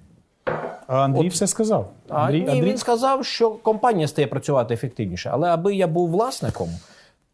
[0.86, 1.90] А Андрій От- все сказав.
[2.08, 2.70] А, Андрій, ні, Андрій...
[2.70, 5.30] він сказав, що компанія стає працювати ефективніше.
[5.32, 6.68] Але аби я був власником,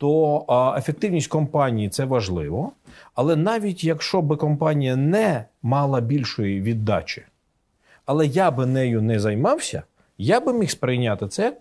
[0.03, 2.73] то ефективність компанії це важливо.
[3.15, 7.23] Але навіть якщо би компанія не мала більшої віддачі,
[8.07, 9.83] але я би нею не займався,
[10.19, 11.57] я би міг сприйняти це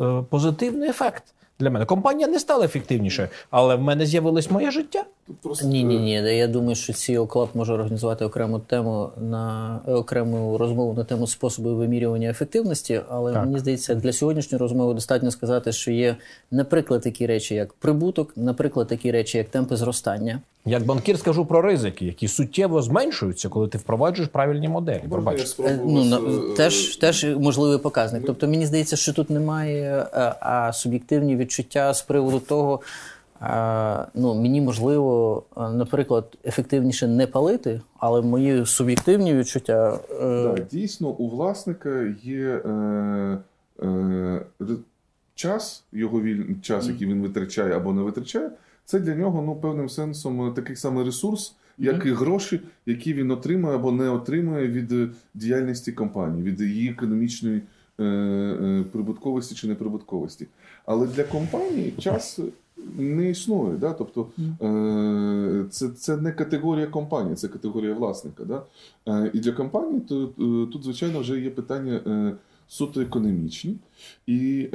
[0.00, 1.84] е, позитивний ефект для мене.
[1.84, 5.04] Компанія не стала ефективніше, але в мене з'явилось моє життя.
[5.42, 6.12] Просто Ні, ні, ні.
[6.12, 11.74] Я думаю, що CEO Club може організувати окрему тему на окрему розмову на тему способу
[11.74, 13.00] вимірювання ефективності.
[13.08, 13.44] Але Так.
[13.44, 16.16] мені здається, для сьогоднішньої розмови достатньо сказати, що є,
[16.50, 20.40] наприклад, такі речі, як прибуток, наприклад, такі речі, як темпи зростання.
[20.66, 25.02] Як банкір скажу про ризики, які суттєво зменшуються, коли ти впроваджуєш правильні моделі.
[25.84, 28.22] Ну, на- е, теж, теж можливий показник.
[28.26, 32.80] Тобто мені здається, що тут немає е, а, суб'єктивні відчуття з приводу того.
[33.40, 39.98] а, Ну, мені можливо, наприклад, ефективніше не палити, але мої суб'єктивні відчуття.
[40.10, 43.38] е, Да, дійсно, у власника є е,
[43.82, 44.40] е,
[45.34, 46.42] час, його віль...
[46.62, 48.50] час, який він витрачає або не витрачає,
[48.84, 53.30] це для нього ну, певним сенсом е, такий самий ресурс, як і гроші, які він
[53.30, 57.60] отримує або не отримує від е, діяльності компанії, від її економічної
[58.00, 60.46] е, е, прибутковості чи неприбутковості.
[60.86, 62.40] Але для компанії час
[62.96, 63.76] не існує.
[63.76, 63.92] Да?
[63.92, 68.44] Тобто е, це, це не категорія компанії, це категорія власника.
[68.44, 68.62] Да?
[69.08, 72.32] Е, І для компанії то, е, тут, звичайно, вже є питання
[72.68, 73.76] суто економічні.
[74.26, 74.68] І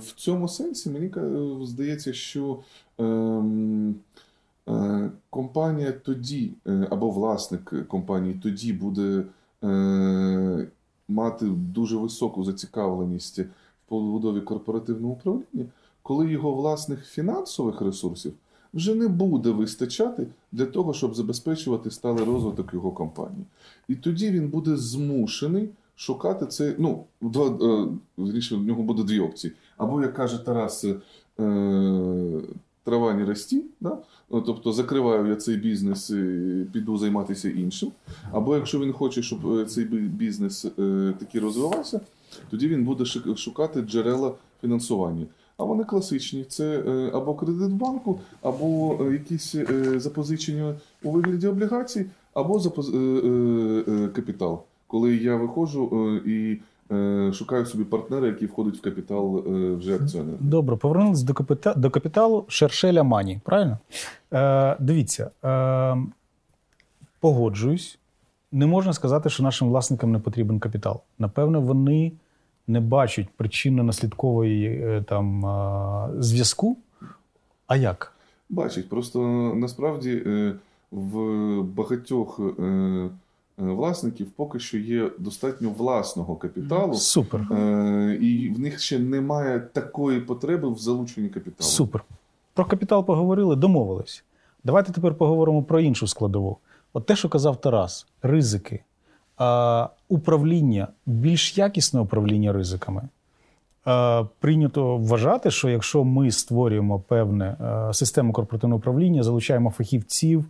[0.00, 1.10] в цьому сенсі мені
[1.66, 2.58] здається, що
[2.98, 3.94] ем,
[5.30, 6.50] компанія тоді,
[6.90, 9.24] або власник компанії тоді буде
[11.08, 13.40] мати дуже високу зацікавленість
[13.92, 15.66] побудові корпоративного управління,
[16.02, 18.32] коли його власних фінансових ресурсів
[18.74, 23.44] вже не буде вистачати для того, щоб забезпечувати сталий розвиток його компанії.
[23.88, 26.74] І тоді він буде змушений шукати це.
[26.78, 27.88] Ну, два, е,
[28.56, 29.52] в нього буде дві опції.
[29.76, 30.94] Або, як каже Тарас, е,
[32.84, 33.98] трава не рості, да?
[34.30, 37.92] Тобто закриваю я цей бізнес, і піду займатися іншим.
[38.32, 42.00] Або якщо він хоче, щоб е, цей бізнес е, таки розвивався,
[42.50, 43.04] тоді він буде
[43.36, 45.26] шукати джерела фінансування.
[45.56, 51.46] А вони класичні: це е, або кредит банку, або е, якісь е, запозичення у вигляді
[51.46, 52.86] облігацій, або запоз...
[54.14, 54.62] капітал.
[54.86, 56.60] Коли я виходжу і
[57.32, 59.44] шукаю собі партнера, який входить в капітал
[59.76, 60.36] вже акціонера.
[60.40, 61.74] Добре, повернулися до, капіта...
[61.74, 63.78] до капіталу Шершеля Мані, правильно?
[64.32, 65.96] Е, дивіться, е,
[67.20, 67.98] погоджуюсь.
[68.52, 71.00] Не можна сказати, що нашим власникам не потрібен капітал.
[71.18, 72.12] Напевно, вони
[72.66, 75.44] не бачать причинно-наслідкової е, там,
[76.22, 76.76] зв'язку.
[77.66, 78.12] А як?
[78.50, 79.20] Бачить, просто
[79.54, 80.54] насправді е,
[80.90, 81.16] в
[81.62, 83.08] багатьох е,
[83.56, 87.40] власників поки що є достатньо власного капіталу, Супер.
[87.40, 91.68] е, і в них ще немає такої потреби в залученні капіталу.
[91.70, 92.04] Супер.
[92.54, 94.24] Про капітал поговорили, домовились.
[94.64, 96.56] Давайте тепер поговоримо про іншу складову.
[96.92, 98.82] От те, що казав Тарас, ризики,
[100.08, 103.08] управління, більш якісне управління ризиками.
[104.38, 110.44] Прийнято вважати, що якщо ми створюємо певне е, систему корпоративного управління, залучаємо фахівців,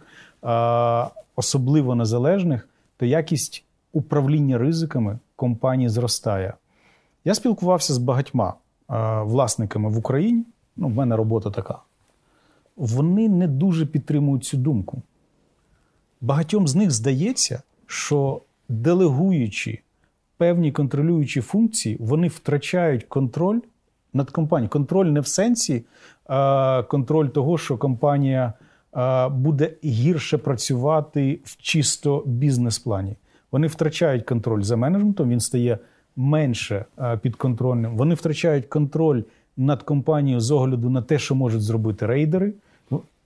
[1.37, 6.55] особливо незалежних, то якість управління ризиками компанії зростає.
[7.25, 8.55] Я спілкувався з багатьма
[9.23, 10.45] власниками в Україні.
[10.77, 11.79] Ну, в мене робота така.
[12.77, 15.03] Вони не дуже підтримують цю думку.
[16.23, 19.79] Багатьом з них здається, що делегуючи
[20.37, 23.61] певні контролюючі функції, вони втрачають контроль
[24.13, 24.71] над компанією.
[24.71, 25.85] Контроль не в сенсі
[26.31, 28.53] е, контроль того, що компанія
[29.31, 33.17] буде гірше працювати в чисто бізнес-плані.
[33.53, 35.79] Вони втрачають контроль за менеджментом, він стає
[36.17, 36.85] менше
[37.23, 37.97] підконтрольним.
[37.97, 39.23] Вони втрачають контроль
[39.57, 42.53] над компанією з огляду на те, що можуть зробити рейдери,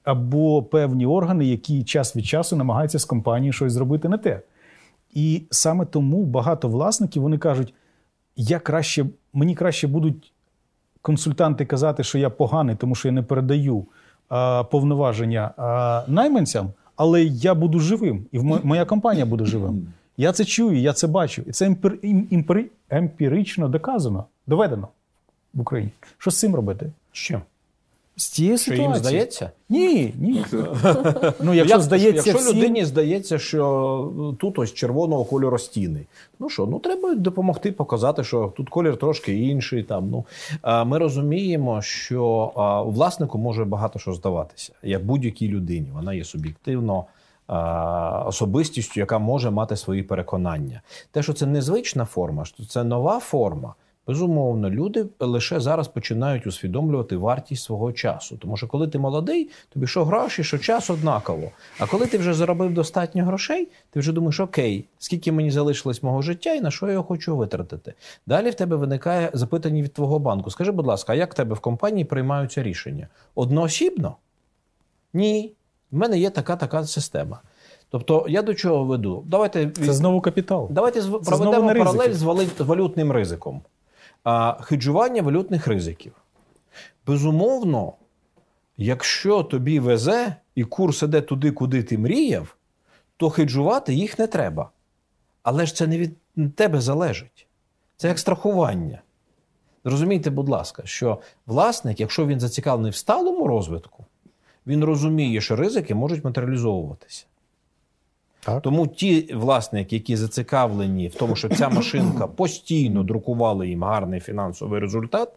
[0.06, 4.40] або певні органи, які час від часу намагаються з компанією щось зробити не те.
[5.14, 7.74] І саме тому багато власників вони кажуть:
[8.36, 10.32] я краще, мені краще будуть
[11.02, 13.84] консультанти казати, що я поганий, тому що я не передаю
[14.28, 19.86] а, повноваження а, найманцям, але я буду живим, і моя компанія буде живим.
[20.16, 21.42] Я це чую, я це бачу.
[21.46, 24.88] І це емпір, імпери- емпірично доказано, доведено
[25.54, 25.90] в Україні.
[26.18, 26.92] Що з цим робити?
[27.12, 27.40] Що?
[28.18, 28.88] З цієї Що ситуації.
[28.88, 29.50] їм здається?
[29.68, 30.44] Ні, ні.
[31.40, 33.64] Ну, якщо здається якщо всім, людині здається, що
[34.16, 36.07] ну, тут ось червоного кольору стіни.
[36.38, 39.83] Ну що, ну треба допомогти показати, що тут колір трошки інший.
[39.83, 40.24] Там ну
[40.62, 45.87] а, ми розуміємо, що а, у власнику може багато що здаватися, як будь-якій людині.
[45.94, 47.05] Вона є суб'єктивно.
[47.46, 53.20] а, Особистістю, яка може мати свої переконання, те, що це незвична форма, що це нова
[53.20, 53.74] форма.
[54.06, 58.36] Безумовно, люди лише зараз починають усвідомлювати вартість свого часу.
[58.36, 61.50] Тому що коли ти молодий, тобі що гроші, що час однаково.
[61.78, 66.22] А коли ти вже заробив достатньо грошей, ти вже думаєш, окей, скільки мені залишилось мого
[66.22, 67.94] життя і на що я його хочу витратити.
[68.26, 70.50] Далі в тебе виникає запитання від твого банку.
[70.50, 73.08] Скажи, будь ласка, а як в тебе в компанії приймаються рішення?
[73.34, 74.16] Одноосібно?
[75.12, 75.52] Ні.
[75.90, 77.40] В мене є така така система.
[77.90, 79.24] Тобто, я до чого веду?
[79.26, 80.68] Давайте це знову капітал.
[80.70, 82.22] Давайте проведемо паралель з
[82.58, 83.62] валютним ризиком.
[84.60, 86.12] Хеджування валютних ризиків.
[87.06, 87.92] Безумовно,
[88.76, 92.56] якщо тобі везе і курс іде туди, куди ти мріяв,
[93.16, 94.70] то хеджувати їх не треба.
[95.42, 96.16] Але ж це не від
[96.54, 97.46] тебе залежить.
[97.96, 99.02] Це як страхування.
[99.84, 104.04] Зрозумійте, будь ласка, що власник, якщо він зацікавлений в сталому розвитку,
[104.66, 107.26] він розуміє, що ризики можуть матеріалізовуватися.
[108.46, 108.62] Так.
[108.62, 114.80] Тому ті власники, які зацікавлені в тому, що ця машинка постійно друкувала їм гарний фінансовий
[114.80, 115.28] результат,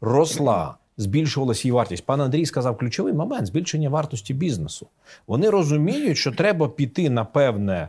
[0.00, 2.06] росла, збільшувалася її вартість.
[2.06, 4.86] Пан Андрій сказав ключовий момент збільшення вартості бізнесу.
[5.26, 7.88] Вони розуміють, що треба піти на певне.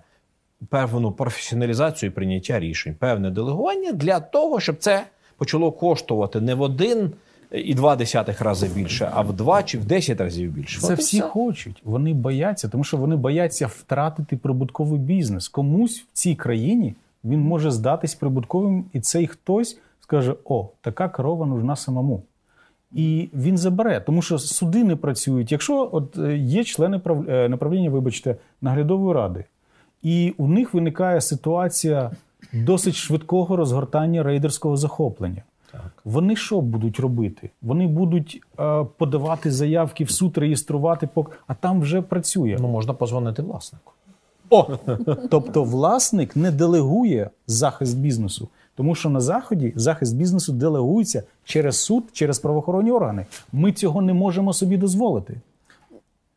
[0.70, 5.06] Певну професіоналізацію і прийняття рішень, певне делегування для того, щоб це
[5.38, 7.12] почало коштувати не в один
[7.52, 10.82] і два десятих рази більше, а в два чи в десять разів більше.
[10.82, 11.82] Це всі хочуть.
[11.86, 15.48] Вони бояться, тому що вони бояться втратити прибутковий бізнес.
[15.48, 21.46] Комусь в цій країні він може здатись прибутковим, і цей хтось скаже: О, така корова
[21.46, 22.24] нужна самому.
[22.92, 25.52] І він забере, тому що суди не працюють.
[25.52, 29.44] Якщо от е, є члени прав- е, направління, вибачте, наглядової ради,
[30.04, 32.12] і у них виникає ситуація
[32.54, 35.44] досить швидкого розгортання рейдерського захоплення.
[36.06, 37.50] Вони що будуть робити?
[37.62, 41.32] Вони будуть е, подавати заявки в суд, реєструвати, пок...
[41.48, 42.58] а там вже працює.
[42.60, 43.94] Ну, можна позвонити власнику.
[44.50, 44.68] О!
[45.30, 52.04] Тобто власник не делегує захист бізнесу, тому що на заході захист бізнесу делегується через суд,
[52.14, 53.26] через правоохоронні органи.
[53.54, 55.42] Ми цього не можемо собі дозволити.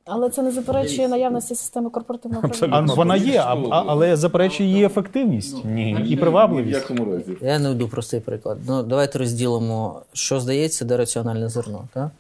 [0.05, 2.87] Але це не заперечує наявності системи корпоративного управління.
[2.93, 5.91] А вона є, а, а- але заперечує її ефективність Ні.
[5.91, 6.79] і Ні привабливість.
[6.79, 7.37] в якому разі.
[7.41, 8.59] Я наведу простий приклад.
[8.67, 11.85] Ну, давайте розділимо, що здається, де раціональне зерно.
[11.95, 12.11] Так?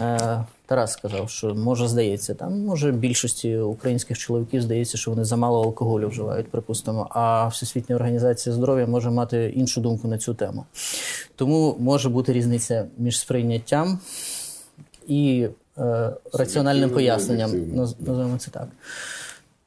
[0.00, 5.62] Е, Тарас сказав, що може здається, там може більшості українських чоловіків здається, що вони замало
[5.64, 7.06] алкоголю вживають, припустимо.
[7.10, 10.64] А Всесвітня організація здоров'я може мати іншу думку на цю тему.
[11.36, 13.98] Тому може бути різниця між сприйняттям
[15.08, 15.46] і
[16.32, 17.74] раціональним поясненням.
[17.74, 18.68] Називаємо це так.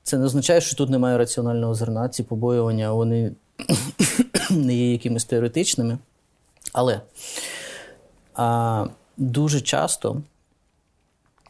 [0.03, 2.09] Це не означає, що тут немає раціонального зерна.
[2.09, 3.31] Ці побоювання вони
[4.49, 5.97] не є якимись теоретичними.
[6.73, 7.01] Але
[8.35, 8.85] а,
[9.17, 10.21] дуже часто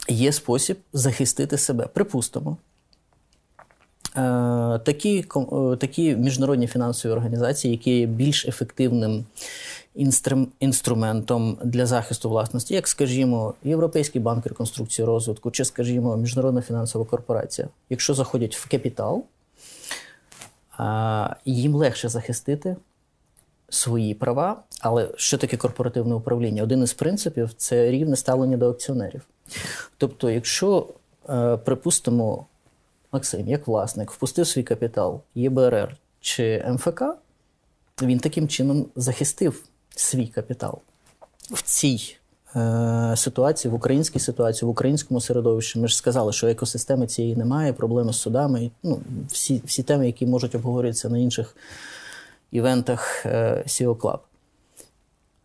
[0.07, 1.87] є спосіб захистити себе.
[1.93, 2.57] Припустимо,
[4.15, 9.25] е, такі, е, такі міжнародні фінансові організації, які є більш ефективним
[10.59, 17.67] інструментом для захисту власності, як, скажімо, Європейський банк реконструкції розвитку, чи, скажімо, Міжнародна фінансова корпорація,
[17.89, 19.23] якщо заходять в капітал,
[21.45, 22.75] їм легше захистити
[23.69, 24.63] свої права.
[24.81, 26.63] Але що таке корпоративне управління?
[26.63, 29.21] Один із принципів це рівне ставлення до акціонерів.
[29.97, 30.87] Тобто, якщо,
[31.29, 32.45] е, припустимо,
[33.11, 37.03] Максим, як власник, впустив свій капітал ЄБРР чи МФК,
[38.01, 39.63] він таким чином захистив
[39.99, 40.79] свій капітал
[41.51, 42.15] в цій
[42.55, 45.79] е, ситуації, в українській ситуації, в українському середовищі.
[45.79, 50.25] Ми ж сказали, що екосистеми цієї немає, проблеми з судами, ну, всі, всі теми, які
[50.25, 51.55] можуть обговоритися на інших
[52.51, 54.19] івентах е, SEO Club.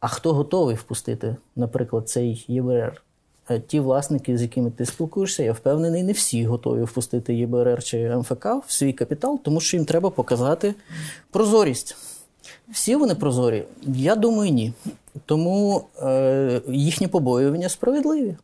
[0.01, 3.03] А хто готовий впустити, наприклад, цей ЄБРР?
[3.51, 8.17] Е, Ті власники, з якими ти спілкуєшся, я впевнений, не всі готові впустити ЄБРР чи
[8.17, 10.75] МФК в свій капітал, тому що їм треба показати
[11.31, 11.97] прозорість.
[12.71, 13.65] Всі вони прозорі?
[13.87, 14.73] Я думаю, ні.
[15.27, 18.37] Тому е, їхні побоювання справедливі.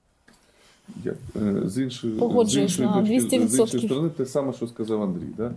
[1.05, 3.07] Я, е, з іншої, з іншої, на точки-
[3.49, 3.61] з 200%.
[3.61, 5.35] іншої сторони, те саме, що сказав Андрій.
[5.37, 5.53] Да?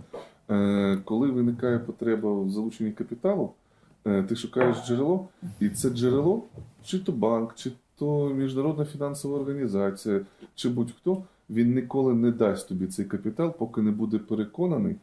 [0.50, 3.50] Е, коли виникає потреба в залученні капіталу,
[4.06, 5.28] е, ти шукаєш джерело,
[5.60, 6.42] і це джерело,
[6.84, 10.20] чи то банк, чи то міжнародна фінансова організація,
[10.54, 14.96] чи будь-хто, він ніколи не дасть тобі цей капітал, поки не буде переконаний,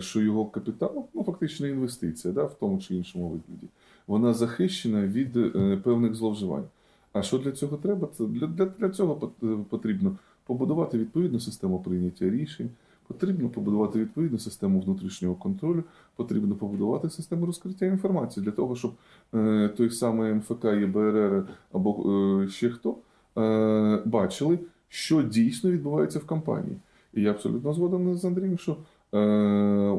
[0.00, 3.68] що його капітал, ну фактично інвестиція, да, в тому чи іншому вигляді,
[4.06, 6.64] вона захищена від е, певних зловживань.
[7.12, 8.08] А що для цього треба?
[8.16, 9.32] Це для, для, для цього
[9.68, 10.16] потрібно
[10.46, 12.70] побудувати відповідну систему прийняття рішень,
[13.08, 15.84] потрібно побудувати відповідну систему внутрішнього контролю,
[16.16, 18.92] потрібно побудувати систему розкриття інформації для того, щоб
[19.34, 22.12] е, той самий МФК, ЄБРР або
[22.42, 22.96] е, ще хто
[23.38, 24.58] е, бачили,
[24.88, 26.76] що дійсно відбувається в компанії.
[27.14, 28.76] І я абсолютно згоден з Андрієм, що е,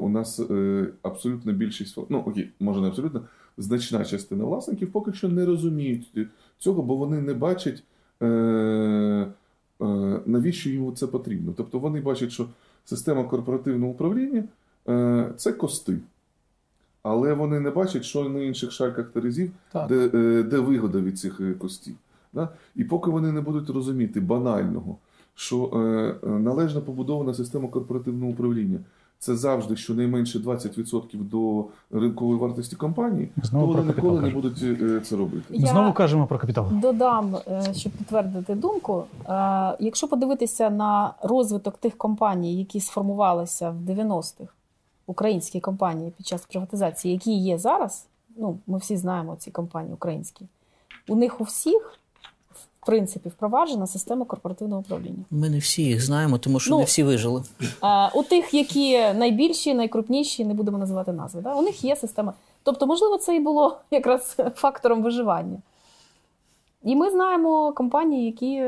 [0.01, 3.21] у нас е, абсолютна більшість, ну окей, може не абсолютно,
[3.57, 7.83] значна частина власників поки що не розуміють цього, бо вони не бачать,
[8.21, 9.27] е, е,
[10.25, 11.53] навіщо їм це потрібно.
[11.57, 12.47] Тобто вони бачать, що
[12.85, 14.43] система корпоративного управління
[14.87, 15.97] е, це кости.
[17.03, 19.51] Але вони не бачать, що на інших шарках терезів,
[19.89, 21.95] де, е, де вигода від цих е, костів.
[22.33, 22.49] Да?
[22.75, 24.97] І поки вони не будуть розуміти банального,
[25.35, 25.77] що е,
[26.27, 28.79] е, належно побудована система корпоративного управління
[29.25, 31.65] це завжди щонайменше 20% до
[31.99, 35.43] ринкової вартості компанії, то вони ніколи не будуть е, це робити.
[35.49, 36.67] Я- знову кажемо про капітал.
[36.71, 39.03] Додам, е, щоб підтвердити думку.
[39.29, 44.53] Е, Якщо подивитися на розвиток тих компаній, які сформувалися в 90-х,
[45.07, 48.05] українські компанії під час приватизації, які є зараз,
[48.37, 50.45] ну ми всі знаємо ці компанії українські,
[51.07, 51.99] у них у всіх,
[52.85, 55.23] в принципі, впроваджена система корпоративного управління.
[55.31, 57.43] Ми не всі їх знаємо, тому що Ну, не всі вижили.
[57.83, 61.53] Е, У тих, які найбільші, найкрупніші, не будемо називати назви, да?
[61.55, 62.33] у них є система.
[62.63, 65.57] Тобто, можливо, це і було якраз фактором виживання.
[66.83, 68.61] І ми знаємо компанії, які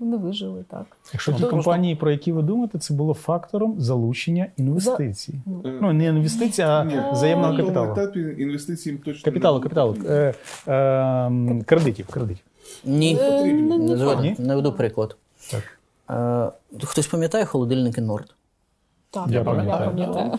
[0.00, 0.84] не вижили так.
[1.12, 5.34] Якщо ті Ну, компанії, про які ви думаєте, це було фактором залучення інвестицій.
[5.46, 5.62] Ну.
[5.82, 7.92] Ну, не інвестицій, а Ні, взаємного на тому капіталу.
[7.92, 9.96] етапі інвестицій точно Капіталу, не капіталу.
[10.08, 10.34] Е,
[10.68, 12.44] е, кредитів, кредитів.
[12.84, 14.36] Ні, Е, не- не не, згоден.
[14.38, 15.16] Наведу приклад.
[15.50, 15.62] Так.
[16.80, 18.34] Е, хтось пам'ятає холодильники Норд?
[19.10, 19.90] Так, Я пам'ятаю.
[19.90, 20.38] пам'ятаю.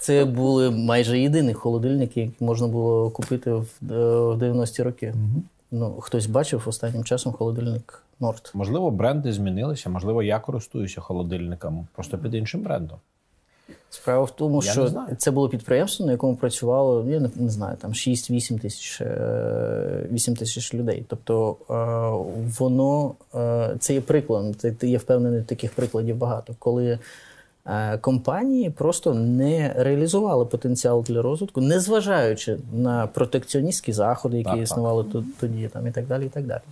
[0.00, 5.14] Це були майже єдині холодильники, які можна було купити в, е, в 90-ті роки.
[5.70, 8.50] Ну, хтось бачив останнім часом холодильник Норд.
[8.54, 12.98] Можливо, бренди змінилися, можливо, я користуюся холодильником просто під іншим брендом.
[13.90, 17.76] Справа в тому, Я що це було підприємство, на якому працювало, я не, не знаю,
[17.80, 21.04] там 6-8 тисяч, е, 8 тисяч людей.
[21.08, 21.74] Тобто е,
[22.58, 24.56] воно е, це є приклад.
[24.58, 26.98] Це є впевнений, таких прикладів багато, коли
[27.66, 34.62] е, компанії просто не реалізували потенціал для розвитку, незважаючи на протекціоністські заходи, які Так, так.
[34.62, 36.26] існували тут тоді, там і так далі.
[36.26, 36.62] І так далі.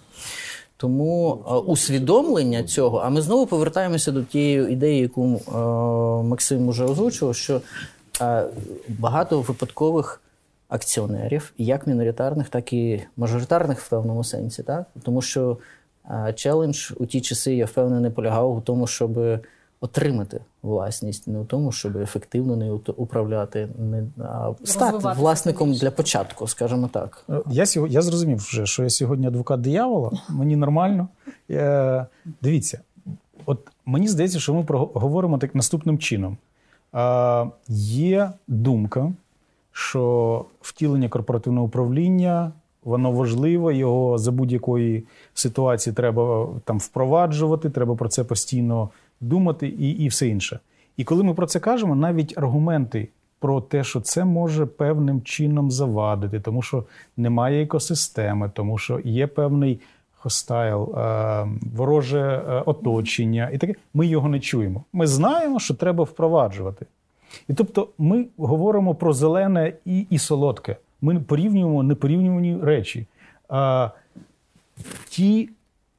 [0.83, 5.53] Тому е, усвідомлення цього, а ми знову повертаємося до тієї ідеї, яку е,
[6.29, 7.61] Максим уже озвучував, що
[8.21, 8.45] е,
[8.89, 10.21] багато випадкових
[10.69, 14.63] акціонерів, як міноритарних, так і мажоритарних в певному сенсі.
[14.63, 14.87] Так?
[15.03, 15.59] Тому що
[16.35, 19.19] челендж у ті часи, я впевнений, полягав у тому, щоб
[19.83, 25.81] отримати власність, не у тому, щоб ефективно нею управляти, не, а стати власником більше.
[25.81, 27.25] для початку, скажімо так.
[27.31, 31.09] Е, Я, я зрозумів вже, що я сьогодні адвокат диявола, мені нормально.
[31.51, 32.07] Е,
[32.43, 32.81] дивіться,
[33.47, 34.65] от мені здається, що ми
[34.95, 36.37] говоримо так наступним чином.
[36.95, 39.13] Е, є думка,
[39.73, 42.53] що втілення корпоративного управління
[42.85, 45.05] воно важливе, його за будь-якої
[45.35, 48.91] ситуації треба там впроваджувати, треба про це постійно
[49.23, 50.61] думати і, і все інше.
[50.97, 53.09] І коли ми про це кажемо, навіть аргументи
[53.39, 56.85] про те, що це може певним чином завадити, тому що
[57.17, 59.81] немає екосистеми, тому що є певний
[60.23, 61.47] хостайл, е,
[61.77, 64.85] вороже е, оточення, і таке, ми його не чуємо.
[64.93, 66.87] Ми знаємо, що треба впроваджувати.
[67.49, 70.77] І тобто ми говоримо про зелене і, і солодке.
[71.01, 73.07] Ми порівнюємо непорівнювані речі.
[73.49, 73.91] А,
[75.09, 75.49] ті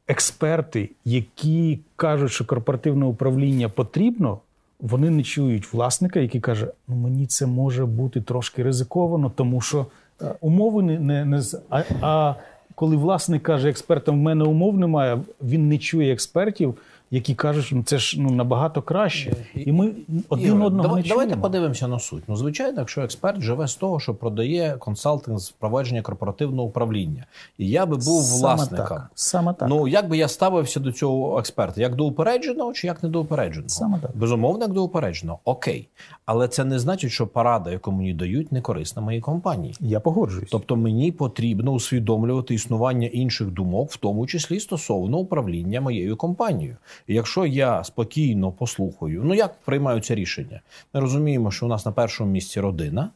[0.07, 4.39] експерти, які кажуть, що корпоративне управління потрібно,
[4.79, 9.85] вони не чують власника, який каже: ну мені це може бути трошки ризиковано, тому що
[10.21, 12.35] е, умови не, не, не а, а
[12.75, 16.77] коли власник каже, експертам в мене умов немає, він не чує експертів,
[17.13, 19.33] які кажуть, що це ж ну набагато краще.
[19.55, 19.91] І ми
[20.29, 22.23] один Ігор, одного давай- не Давайте подивимося на суть.
[22.27, 27.25] Ну, звичайно, якщо експерт живе з того, що продає консалтинг з впровадження корпоративного управління,
[27.57, 28.87] і я би був Саме власником.
[28.87, 29.11] так.
[29.15, 29.69] Саме так.
[29.69, 31.81] Ну як би я ставився до цього експерта?
[31.81, 33.69] Як до упередженого чи як не до упередженого?
[33.69, 34.17] Саме так.
[34.17, 35.39] Безумовно, як до упередженого.
[35.45, 35.87] Окей.
[36.25, 39.75] Але це не значить, що порада, яку мені дають, не корисна моїй компанії.
[39.79, 40.49] Я погоджуюсь.
[40.51, 46.77] Тобто мені потрібно усвідомлювати існування інших думок, в тому числі стосовно управління моєю компанією.
[47.07, 50.61] Якщо я спокійно послухаю, ну як приймаються рішення?
[50.93, 53.09] Ми розуміємо, що у нас на першому місці родина.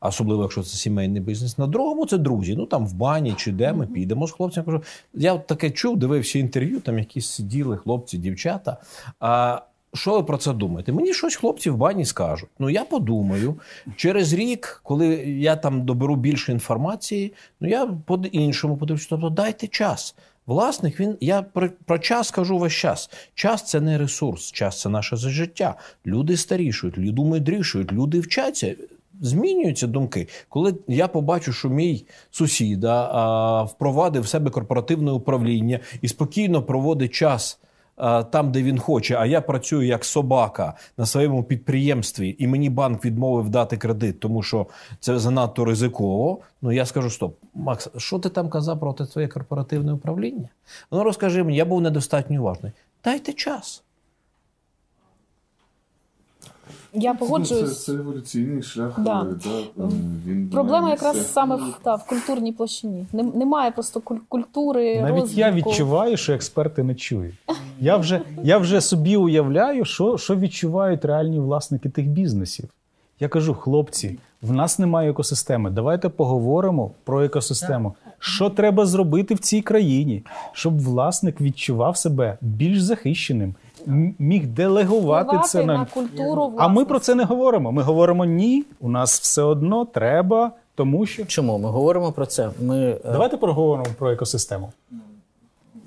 [0.00, 1.58] Особливо, якщо це сімейний бізнес.
[1.58, 2.54] На другому це друзі.
[2.56, 4.64] Ну там в бані чи де ми підемо з хлопцями.
[4.64, 4.82] Кажу,
[5.14, 8.76] я от таке чув, дивився інтерв'ю, там якісь сиділи хлопці, дівчата.
[9.20, 9.60] А
[9.94, 10.92] що ви про це думаєте?
[10.92, 12.48] Мені щось хлопці в бані скажуть.
[12.58, 13.60] Ну я подумаю.
[13.96, 19.06] Через рік, коли я там доберу більше інформації, ну я по-іншому подивлюся.
[19.10, 20.14] Тобто дайте час.
[20.48, 23.10] Власник, він я про, про час кажу весь час.
[23.34, 25.74] Час це не ресурс, час це наше життя.
[26.06, 28.74] Люди старішують, люди мудрішують, люди вчаться.
[29.20, 30.28] Змінюються думки.
[30.48, 37.14] Коли я побачу, що мій сусіда а, впровадив в себе корпоративне управління і спокійно проводить
[37.14, 37.58] час
[38.30, 43.04] там, де він хоче, а я працюю як собака на своєму підприємстві, і мені банк
[43.04, 44.66] відмовив дати кредит, тому що
[45.00, 46.38] це занадто ризиково.
[46.62, 50.48] Ну я скажу: стоп, Макс, що ти там казав про своє корпоративне управління?
[50.92, 52.72] Ну розкажи мені, я був недостатньо уважний.
[53.04, 53.82] Дайте час.
[56.94, 57.84] Я Це, погоджуюсь.
[57.84, 59.00] це еволюційний шлях.
[59.00, 59.22] Да.
[59.22, 59.88] е, Да, е,
[60.26, 63.06] він Проблема якраз саме в, та, в культурній площині.
[63.12, 65.00] Немає просто куль- культури.
[65.02, 67.34] Навіть я відчуваю, що експерти не чують.
[67.80, 72.68] Я вже, я вже собі уявляю, що, що відчувають реальні власники тих бізнесів.
[73.20, 75.70] Я кажу, хлопці, в нас немає екосистеми.
[75.70, 77.94] Давайте поговоримо про екосистему.
[78.18, 83.54] Що треба зробити в цій країні, щоб власник відчував себе більш захищеним,
[84.18, 87.72] міг делегувати це на на культуру а ми про це не говоримо.
[87.72, 92.50] Ми говоримо ні, у нас все одно треба, тому що Чому ми говоримо про це?
[92.62, 94.72] Ми е, Давайте поговоримо про екосистему.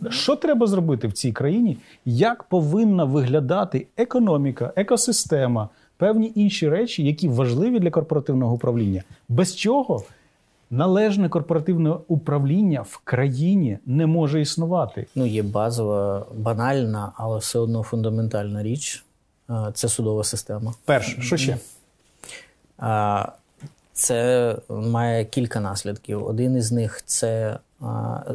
[0.10, 1.78] Що треба зробити в цій країні?
[2.06, 10.04] Як повинна виглядати економіка, екосистема, певні інші речі, які важливі для корпоративного управління, без чого
[10.72, 15.08] належне корпоративне управління в країні не може існувати.
[15.16, 19.06] ну, є базова, банальна, але все одно фундаментальна річ.
[19.50, 20.74] Е, Це судова система.
[20.86, 21.58] Перше, що ще?
[23.94, 26.26] Це має кілька наслідків.
[26.26, 27.58] Один із них це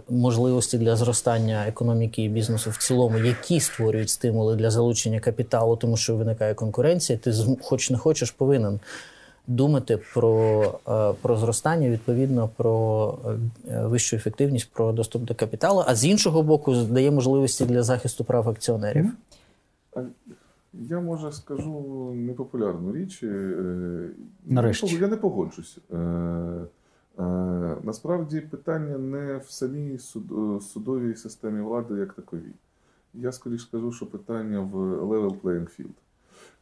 [0.09, 5.97] можливості для зростання економіки і бізнесу в цілому, які створюють стимули для залучення капіталу, тому
[5.97, 7.18] що виникає конкуренція.
[7.18, 7.32] Ти
[7.62, 8.80] хоч не хочеш, повинен
[9.47, 13.19] думати про, е, про зростання, відповідно про
[13.69, 15.85] е, вищу ефективність, про доступ до капіталу.
[15.87, 19.13] А з іншого боку, дає можливості для захисту прав акціонерів.
[20.73, 21.81] Я може скажу
[22.17, 23.23] непопулярну річ.
[23.23, 24.09] е,
[24.47, 24.95] Нарешті.
[24.95, 25.79] Я не пог- погоджусь.
[27.83, 29.99] Насправді питання не в самій
[30.61, 32.53] судовій системі влади як таковій.
[33.15, 35.95] Я скоріш скажу, що питання в level playing field.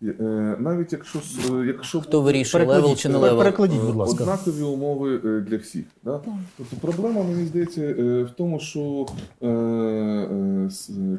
[0.05, 1.19] Є- е, Навіть якщо,
[1.55, 3.39] е, якщо Хто вирішує, level чи не level?
[3.39, 4.25] перекладіть, будь Е, ласка.
[4.25, 5.85] Однакові умови е, для всіх.
[6.05, 6.21] Да?
[6.57, 9.07] Тобто проблема, мені здається, е, в тому, що
[9.43, 10.69] е, е,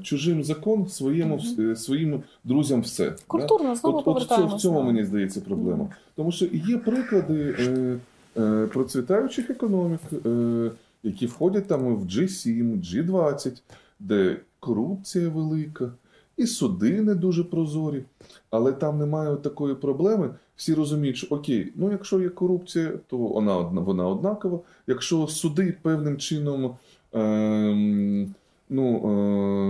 [0.03, 3.09] чужим закон своєму, е, своїм друзям все.
[3.09, 3.15] Да?
[3.27, 5.87] Культурно знову От, от в цьому, цьому мені здається проблема.
[6.15, 7.97] Тому що є приклади е,
[8.41, 10.71] е, процвітаючих економік, е,
[11.03, 13.51] які входять там в G7, G20,
[13.99, 15.91] де корупція велика,
[16.37, 18.03] і суди не дуже прозорі,
[18.49, 20.29] але там немає такої проблеми.
[20.55, 24.59] Всі розуміють, що окей, ну якщо є корупція, то вона одна вона однакова.
[24.87, 26.75] Якщо суди певним чином
[27.13, 28.35] ем,
[28.69, 28.97] ну,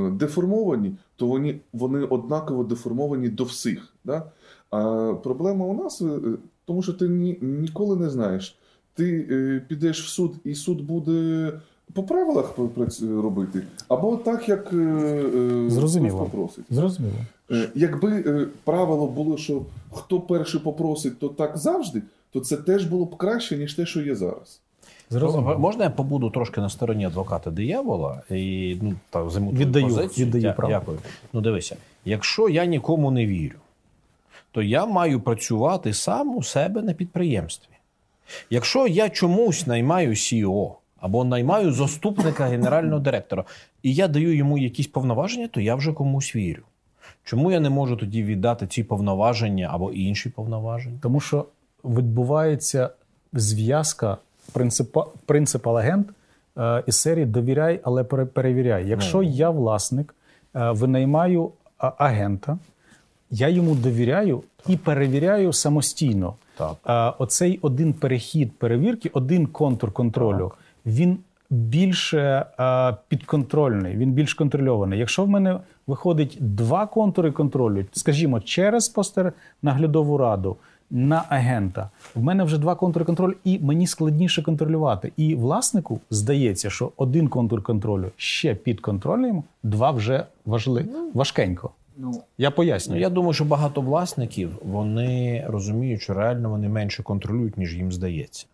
[0.08, 3.94] е, деформовані, то вони, вони однаково деформовані до всіх.
[4.06, 4.32] Да?
[4.70, 6.20] А проблема у нас, е,
[6.66, 8.58] тому що ти ні, ніколи не знаєш.
[8.94, 11.52] Ти е, підеш в суд, і суд буде
[11.94, 12.58] по правилах
[13.02, 16.20] робити, або так, як е, е, Зрозуміло.
[16.20, 16.66] попросить.
[16.70, 17.16] Зрозуміло.
[17.52, 19.62] Е, Якби правило було, що
[19.92, 22.02] хто перший попросить, то так завжди,
[22.34, 24.62] то це теж було б краще, ніж те, що є зараз.
[25.10, 25.60] Зрозуміло.
[25.60, 30.28] Можна я побуду трошки на стороні адвоката диявола і ну так займу Віддаю, позицію.
[30.28, 30.74] віддаю Дя- право.
[30.74, 30.98] Дякую.
[31.34, 31.76] Ну дивися,
[32.06, 33.56] якщо я нікому не вірю,
[34.52, 37.70] то я маю працювати сам у себе на підприємстві.
[38.50, 40.72] Якщо я чомусь наймаю CEO
[41.06, 43.44] або наймаю заступника генерального директора,
[43.84, 46.62] і я даю йому якісь повноваження, то я вже комусь вірю.
[47.24, 50.98] Чому я не можу тоді віддати ці повноваження або інші повноваження?
[51.02, 51.46] Тому що
[51.84, 52.90] відбувається
[53.34, 54.18] зв'язка
[54.54, 56.08] принципа, принципал агент
[56.58, 58.88] е, із серії довіряй, але пере- перевіряй.
[58.88, 60.16] Якщо я власник,
[60.56, 62.58] е, винаймаю агента,
[63.32, 66.34] я йому довіряю і перевіряю самостійно.
[66.58, 66.76] Так.
[66.88, 70.52] Е, Оцей один перехід перевірки, один контур контролю,
[70.86, 71.18] він
[71.50, 75.00] більше е, підконтрольний, він більш контрольований.
[75.00, 80.58] Якщо в мене виходить два контури контролю, скажімо, через постер наглядову раду
[80.92, 85.12] на агента, в мене вже два контури контролю, і мені складніше контролювати.
[85.18, 90.86] І власнику здається, що один контур контролю ще підконтрольним, два вже важли...
[91.14, 91.70] важкенько.
[91.98, 92.52] Ну, Я
[92.96, 97.92] Ну, я думаю, що багато власників вони розуміють, що реально вони менше контролюють, ніж їм
[97.92, 98.46] здається.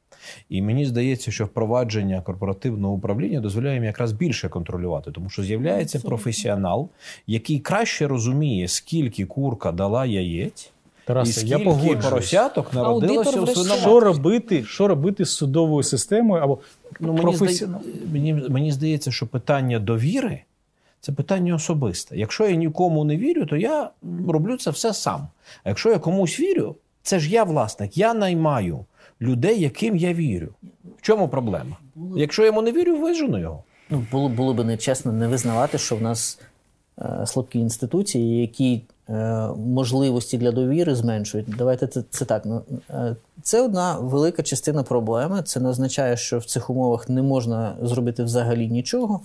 [0.49, 5.99] І мені здається, що впровадження корпоративного управління дозволяє їм якраз більше контролювати, тому що з'являється
[5.99, 6.89] професіонал,
[7.27, 10.71] який краще розуміє, скільки курка дала яєць.
[11.03, 12.05] І Тарасе, я скільки погоджуюсь.
[12.05, 13.81] поросяток народилося Аудитор свиноматці.
[13.81, 16.59] Що робити, що робити з судовою системою або
[16.99, 17.71] Ну, мені, здає,
[18.11, 20.41] мені, мені здається, що питання довіри
[20.99, 22.17] це питання особисте.
[22.17, 23.89] Якщо я нікому не вірю, то я
[24.27, 25.27] роблю це все сам.
[25.63, 28.85] А якщо я комусь вірю, це ж я власник, я наймаю
[29.21, 30.47] людей, яким я вірю.
[30.97, 31.77] В чому проблема?
[32.15, 33.63] Якщо я йому не вірю, вижену його.
[33.89, 36.39] Ну, було, було б нечесно не визнавати, що в нас
[36.99, 39.13] е, слабкі інституції, які е,
[39.57, 41.47] можливості для довіри зменшують.
[41.57, 42.45] Давайте це, це так.
[42.45, 45.43] Ну, е, це одна велика частина проблеми.
[45.43, 49.21] Це не означає, що в цих умовах не можна зробити взагалі нічого.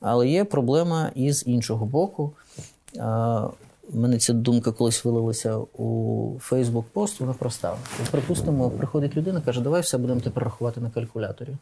[0.00, 2.32] Але є проблема і з іншого боку.
[2.96, 3.00] Е,
[3.92, 5.86] мене ця думка колись вилилася у
[6.50, 7.76] Facebook пост, вона проста.
[8.10, 11.56] Припустимо, приходить людина, каже, давай все будемо тепер рахувати на калькуляторі.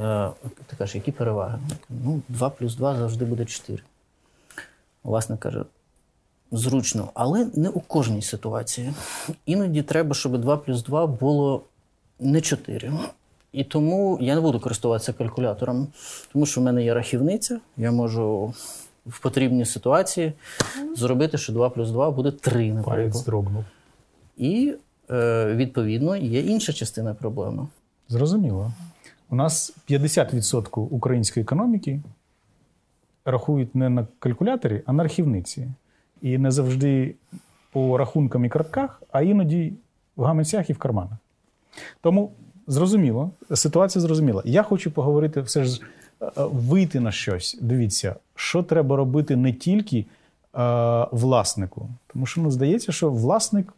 [0.00, 0.30] Е,
[0.66, 1.58] Ти кажеш, які переваги?
[1.88, 3.82] Ну, 2 плюс 2 завжди буде 4.
[5.04, 5.64] Власник каже,
[6.52, 8.92] зручно, але не у кожній ситуації.
[9.46, 11.62] Іноді треба, щоб 2 плюс 2 було
[12.20, 12.92] не 4.
[13.52, 15.88] І тому я не буду користуватися калькулятором,
[16.32, 18.54] тому що в мене є рахівниця, я можу
[19.06, 20.32] в потрібній ситуації
[20.96, 23.64] зробити, що 2 плюс 2 буде 3, Палець наприклад.
[24.36, 24.74] І
[25.10, 27.66] е, відповідно є інша частина проблеми.
[28.08, 28.72] Зрозуміло.
[29.30, 32.00] У нас 50% української економіки
[33.24, 35.68] рахують не на калькуляторі, а на архівниці.
[36.22, 37.14] І не завжди
[37.72, 39.72] по рахункам і картках, а іноді
[40.16, 41.18] в гаманцях і в карманах.
[42.00, 42.32] Тому
[42.66, 44.42] зрозуміло, ситуація зрозуміла.
[44.44, 45.80] Я хочу поговорити все ж
[46.36, 47.58] вийти на щось.
[47.60, 50.06] Дивіться, що треба робити не тільки е,
[51.12, 51.88] власнику.
[52.12, 53.72] Тому що ну, здається, що власник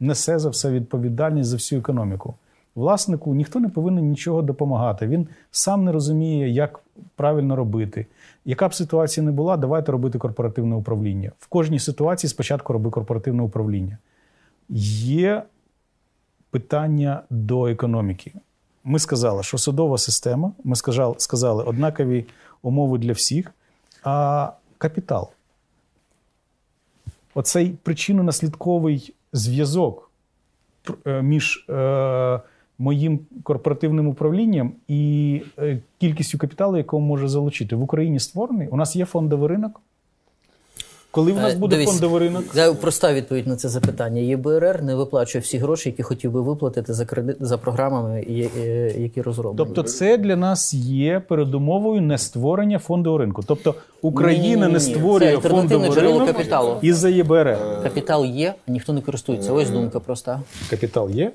[0.00, 2.34] несе за все відповідальність за всю економіку.
[2.74, 5.06] Власнику ніхто не повинен нічого допомагати.
[5.06, 6.80] Він сам не розуміє, як
[7.16, 8.06] правильно робити.
[8.44, 11.32] Яка б ситуація не була, давайте робити корпоративне управління.
[11.38, 13.98] В кожній ситуації спочатку роби корпоративне управління.
[14.68, 15.42] Є
[16.50, 18.32] питання до економіки.
[18.84, 20.76] Ми сказали, що судова система, ми
[21.18, 22.26] сказали, однакові
[22.62, 23.50] умови для всіх,
[24.02, 25.30] а капітал
[27.34, 30.10] оцей причинно-наслідковий зв'язок
[31.06, 32.40] е, між е,
[32.78, 37.76] моїм корпоративним управлінням і е, кількістю капіталу, якого може залучити.
[37.76, 38.68] В Україні створений.
[38.68, 39.80] У нас є фондовий ринок.
[41.14, 42.44] Коли в нас Е, буде дивись, фондовий ринок?
[42.52, 44.20] Це проста відповідь на це запитання.
[44.20, 49.22] ЄБРР не виплачує всі гроші, які хотів би виплатити за кредит за програмами, е, які
[49.22, 49.56] розроблені.
[49.58, 53.42] Тобто, це для нас є передумовою не створення фондового ринку.
[53.46, 54.72] Тобто Україна Ні-ні-ні.
[54.72, 56.76] не створює альтернативне фондовий джерело ринок капіталу.
[56.82, 57.58] із-за ЄБРР.
[57.82, 59.52] капітал є, ніхто не користується.
[59.52, 60.40] Ось думка проста.
[60.70, 61.32] Капітал є.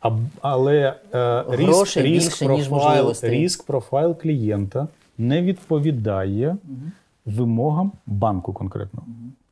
[0.00, 0.10] А,
[0.40, 3.30] але е, ріск, ріск, більше, ніж профайл, можливостей.
[3.30, 6.56] ріск профайл клієнта не відповідає
[7.26, 9.02] вимогам банку конкретно.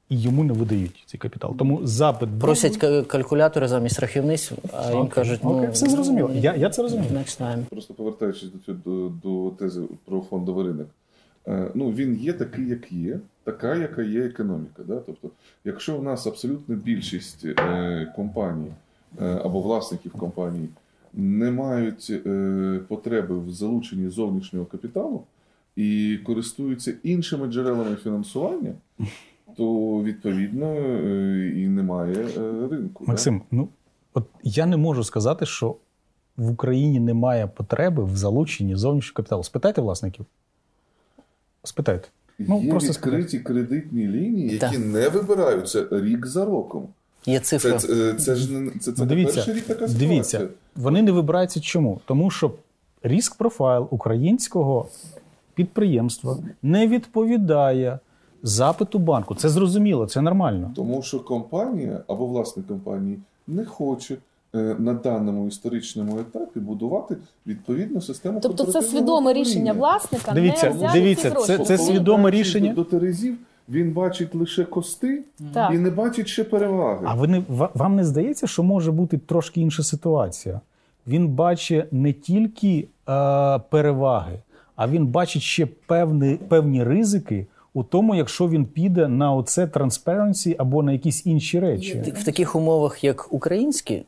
[0.08, 1.56] І йому не видають цей капітал.
[1.56, 6.30] Тому запит Просять ка- калькулятори замість рахівниць, а їм кажуть, ну Окей, все зрозуміло.
[6.34, 7.10] Я, я це розумію.
[7.12, 7.64] next time.
[7.70, 10.86] Просто повертаючись до, цього- до, до тези про фондовий ринок.
[11.48, 14.82] Е, Ну, він є такий, як є, така, яка є економіка.
[14.88, 15.00] Да?
[15.06, 15.28] Тобто,
[15.64, 18.72] якщо в нас абсолютна більшість е, компаній
[19.20, 20.68] е, або власників компаній
[21.14, 25.22] не мають е, потреби в залученні зовнішнього капіталу
[25.76, 28.72] і користуються іншими джерелами фінансування,
[29.56, 29.64] то
[30.02, 33.04] відповідно е, і немає е, ринку.
[33.04, 33.12] да?
[33.12, 33.68] Максим, ну
[34.14, 35.76] от я не можу сказати, що
[36.36, 39.42] в Україні немає потреби в залученні зовнішнього капіталу.
[39.44, 40.26] Спитайте власників.
[41.64, 42.08] Спитайте.
[42.38, 44.78] Ну, Є просто відкриті кредитні лінії, які Так.
[44.78, 46.88] не вибираються рік за роком.
[47.26, 47.78] Є цифра.
[47.78, 50.08] Це, це, це ж не це, це Ну, дивіться, перший рік така ситуація.
[50.08, 52.00] дивіться, вони не вибираються чому?
[52.04, 52.54] Тому що
[53.02, 54.88] ріск профайл українського
[55.64, 57.98] підприємства не відповідає
[58.42, 59.34] запиту банку.
[59.34, 60.70] Це зрозуміло, це нормально.
[60.76, 64.16] Тому що компанія або власник компанії не хоче
[64.54, 68.40] е, на даному історичному етапі будувати відповідну систему.
[68.42, 71.46] Тобто це свідоме рішення власника Дивіться, не взяти дивіться, ці гроші.
[71.46, 72.72] це- це свідоме рішення.
[72.74, 73.36] До Терезів
[73.68, 75.22] він бачить лише кости
[75.54, 75.74] Так.
[75.74, 77.06] і не бачить ще переваги.
[77.08, 77.42] А ви не,
[77.74, 80.60] вам не здається, що може бути трошки інша ситуація?
[81.06, 84.38] Він бачить не тільки е, переваги,
[84.76, 90.54] а він бачить ще певні, певні ризики у тому, якщо він піде на оце transparency
[90.58, 92.12] або на якісь інші речі.
[92.16, 94.02] В таких умовах, як українські,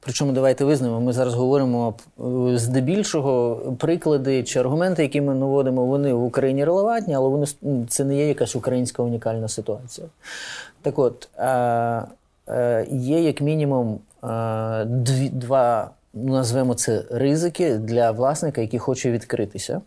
[0.00, 6.12] причому давайте визнаємо, ми зараз говоримо е, здебільшого приклади чи аргументи, які ми наводимо, вони
[6.12, 7.46] в Україні релевантні, але вони
[7.88, 10.06] це не є якась українська унікальна ситуація.
[10.82, 11.46] Так от, е,
[12.48, 13.98] е, є як мінімум
[14.86, 19.80] дві, два, ну, назвемо це ризики для власника, який хоче відкритися.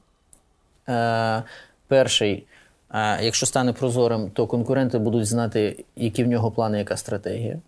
[0.90, 1.44] Е,
[1.88, 2.46] перший,
[2.94, 7.60] е, якщо стане прозорим, то конкуренти будуть знати, які в нього плани, яка стратегія.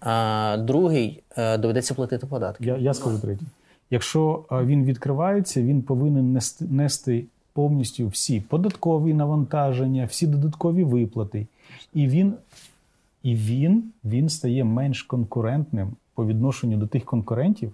[0.00, 2.64] А другий е, доведеться платити податки.
[2.64, 3.46] Я, я скажу третій.
[3.90, 11.46] Якщо е, він відкривається, він повинен нести, нести повністю всі податкові навантаження, всі додаткові виплати.
[11.94, 12.34] І він,
[13.22, 17.72] і він, він стає менш конкурентним по відношенню до тих конкурентів,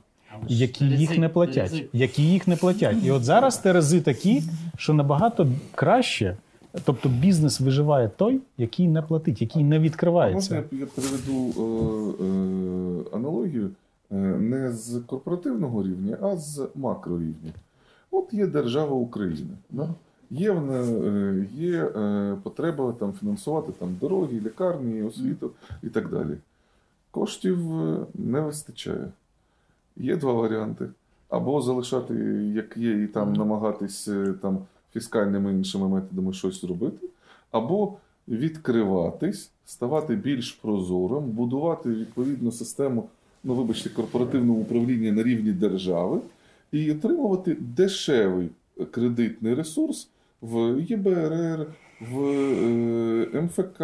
[0.48, 1.84] які їх не платять.
[1.92, 2.96] Які їх не платять.
[3.04, 4.42] І от зараз терези такі,
[4.76, 6.36] що набагато краще.
[6.84, 10.64] Тобто бізнес виживає той, який не платить, який не А можна відкривається.
[10.72, 11.52] я, я приведу
[12.20, 13.70] е, е, аналогію
[14.12, 17.52] е, не з корпоративного рівня, а з макрорівня.
[18.10, 19.50] От є держава України.
[19.70, 19.88] Да?
[20.30, 25.50] Є, в е, є е, потреба там, фінансувати там, дороги, лікарні, освіту
[25.82, 26.36] і так далі.
[27.18, 29.08] Коштів е, не вистачає.
[29.96, 30.88] Є два варіанти.
[31.28, 32.14] Або залишати,
[32.54, 34.58] як є, і там намагатись е, там,
[34.92, 37.06] фіскальними іншими методами щось робити,
[37.50, 37.92] або
[38.28, 43.08] відкриватись, ставати більш прозорим, будувати відповідну систему,
[43.44, 46.20] ну вибачте, корпоративного управління на рівні держави
[46.72, 48.48] і отримувати дешевий
[48.90, 50.08] кредитний ресурс
[50.42, 51.66] в ЄБРР,
[52.00, 53.82] в е, МФК.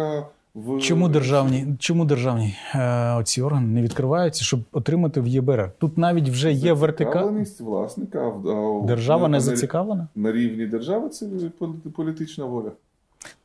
[0.55, 5.71] В Чому державні, чому державні е, оці органи не відкриваються, щоб отримати в ЄБР?
[5.77, 7.11] Тут навіть вже є вертикаль.
[7.13, 10.07] Зацікавленість власника, а Держава не зацікавлена.
[10.15, 11.25] На рівні держави це
[11.59, 12.71] полі- політична воля.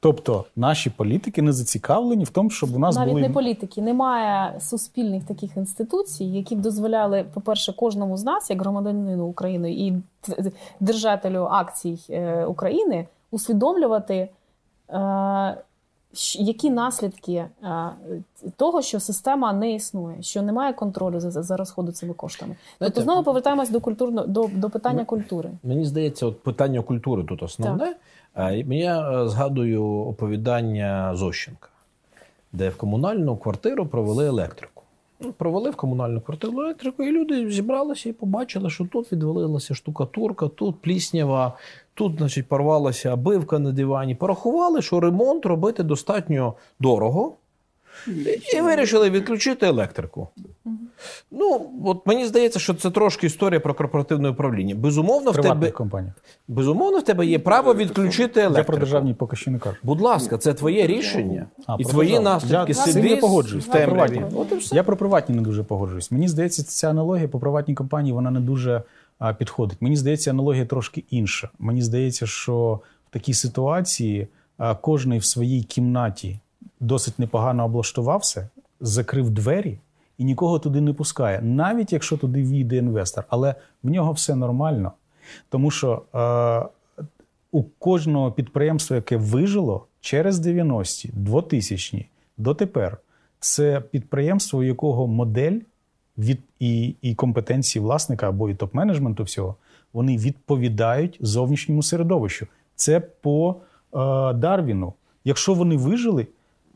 [0.01, 4.61] Тобто наші політики не зацікавлені в тому, щоб у нас Навіть були не політики, немає
[4.61, 9.95] суспільних таких інституцій, які б дозволяли, по-перше, кожному з нас, як громадянину України і
[10.81, 14.29] держателю акцій е, України, усвідомлювати,
[14.91, 15.57] е,
[16.39, 17.49] які наслідки е,
[18.57, 22.57] того, що система не існує, що немає контролю за, за- розходу цими коштами.
[22.79, 25.51] Знаєте, Тобто знову повертаємось до культурно до, до питання культури.
[25.63, 27.95] Мені здається, от питання культури тут основне.
[28.53, 31.69] І Я е, згадую оповідання Зощенка,
[32.53, 34.83] де в комунальну квартиру провели електрику.
[35.37, 40.81] Провели в комунальну квартиру електрику, і люди зібралися і побачили, що тут відвалилася штукатурка, тут
[40.81, 41.57] пліснява,
[42.01, 44.15] тут, значить, порвалася обивка на дивані.
[44.15, 47.33] Порахували, що ремонт робити достатньо дорого,
[48.57, 50.29] і, вирішили відключити електрику.
[51.31, 54.75] Ну, от мені здається, що це трошки історія про корпоративне управління.
[54.75, 55.73] Безумовно, в тебе.
[56.49, 58.59] Безумовно, в тебе є право відключити електрику.
[58.59, 59.77] Я про державні поки що не кажу.
[59.83, 61.47] Будь ласка, це твоє рішення.
[61.67, 63.67] А, і твої наслідки Я з цим сиди не погоджуюсь.
[63.67, 64.23] в темряві.
[64.73, 66.11] Я про приватні не дуже погоджуюсь.
[66.11, 68.83] Мені здається, ця аналогія по приватній компанії вона не дуже
[69.39, 69.83] підходить.
[69.83, 71.49] Мені здається, аналогія трошки інша.
[71.59, 74.29] Мені здається, що в такій ситуації
[74.81, 76.39] кожний в своїй кімнаті
[76.81, 78.49] досить непогано облаштувався,
[78.81, 79.79] закрив двері
[80.19, 83.25] і нікого туди не пускає, навіть якщо туди війде інвестор.
[83.29, 84.93] Але в нього все нормально.
[85.49, 87.05] Тому що е,
[87.53, 92.07] у кожного підприємства, яке вижило через 90-ті, 2000-ні,
[92.39, 92.99] дотепер,
[93.41, 95.59] це підприємство, у якого модель
[96.19, 99.55] від і, і компетенції власника або і топ-менеджменту всього,
[99.93, 102.47] вони відповідають зовнішньому середовищу.
[102.77, 103.57] Це по
[103.95, 103.99] е,
[104.33, 104.93] Дарвіну.
[105.25, 106.27] Якщо вони вижили,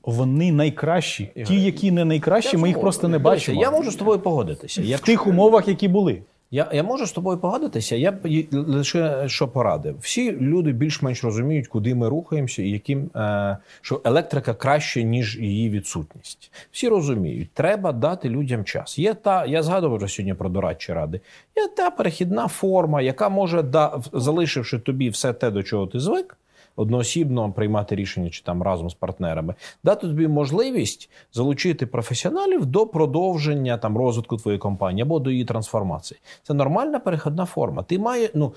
[0.02, 1.30] вони найкращі.
[1.46, 3.60] Ті, які не найкращі, ми їх просто не бачимо.
[3.60, 4.96] Я можу з тобою погодитися.
[4.96, 6.22] в тих умовах, які були.
[6.54, 7.96] Я, я можу з тобою погодитися.
[7.96, 9.96] Я б лише що порадив.
[10.00, 15.70] Всі люди більш-менш розуміють, куди ми рухаємося, і яким е, що електрика краще, ніж її
[15.70, 16.52] відсутність.
[16.72, 18.98] Всі розуміють, треба дати людям час.
[18.98, 21.20] Є та, я згадував вже сьогодні про дорадчі ради.
[21.56, 26.36] Є та перехідна форма, яка може, да, залишивши тобі все те, до чого ти звик.
[26.76, 29.54] Одноосібно приймати рішення чи там разом з партнерами,
[29.84, 36.20] дати тобі можливість залучити професіоналів до продовження там розвитку твоєї компанії або до її трансформації.
[36.42, 37.82] Це нормальна перехідна форма.
[37.82, 38.52] Ти має ну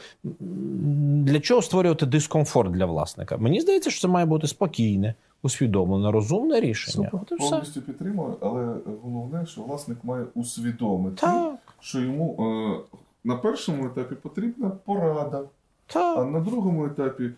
[1.23, 3.37] для чого створювати дискомфорт для власника?
[3.37, 7.09] Мені здається, що це має бути спокійне, усвідомлене, розумне рішення.
[7.11, 7.37] Супер.
[7.39, 7.49] Все.
[7.49, 14.15] Повністю підтримую, але головне, що власник має усвідомити, Так, що йому е, на першому етапі
[14.15, 15.43] потрібна порада,
[15.93, 17.29] а на другому етапі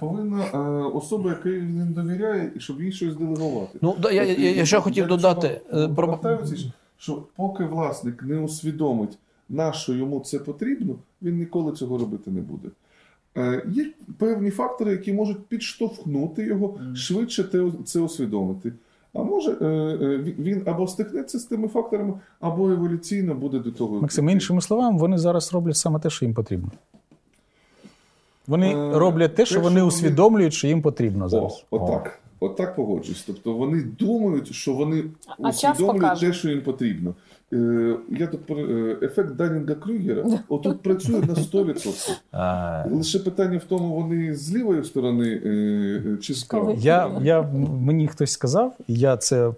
[0.00, 0.58] повинна е,
[0.94, 3.78] особа, якій він довіряє, і щоб їй щось делегувати.
[3.82, 8.38] Ну да, я, я, я ще хотів додати е, про Повертаюся, що поки власник не
[8.40, 9.18] усвідомить,
[9.48, 12.68] на що йому це потрібно, він ніколи цього робити не буде.
[13.36, 18.72] Е, Є певні фактори, які можуть підштовхнути його швидше те- це усвідомити.
[19.14, 23.70] А може, е, е, він- він або стикнеться з тими факторами, або еволюційно буде до
[23.72, 24.00] того.
[24.00, 26.70] Максим, іншими словами, вони зараз роблять саме те, що їм потрібно.
[28.48, 31.64] Вони Е, роблять те, що те, вони що вони- усвідомлюють, що їм потрібно О, зараз.
[31.70, 32.18] отак.
[32.40, 33.24] Отак погоджуюсь.
[33.26, 35.04] Тобто вони думають, що вони
[35.42, 37.14] А усвідомлюють те, що їм потрібно.
[37.52, 42.96] Е, Я тут про е, ефект Данінга Крюгера отут працює на 100%.
[42.96, 45.40] Лише питання в тому, вони з лівої сторони
[46.20, 46.78] чи з правої.
[46.80, 47.42] Я, я,
[47.82, 49.52] мені хтось сказав, і я це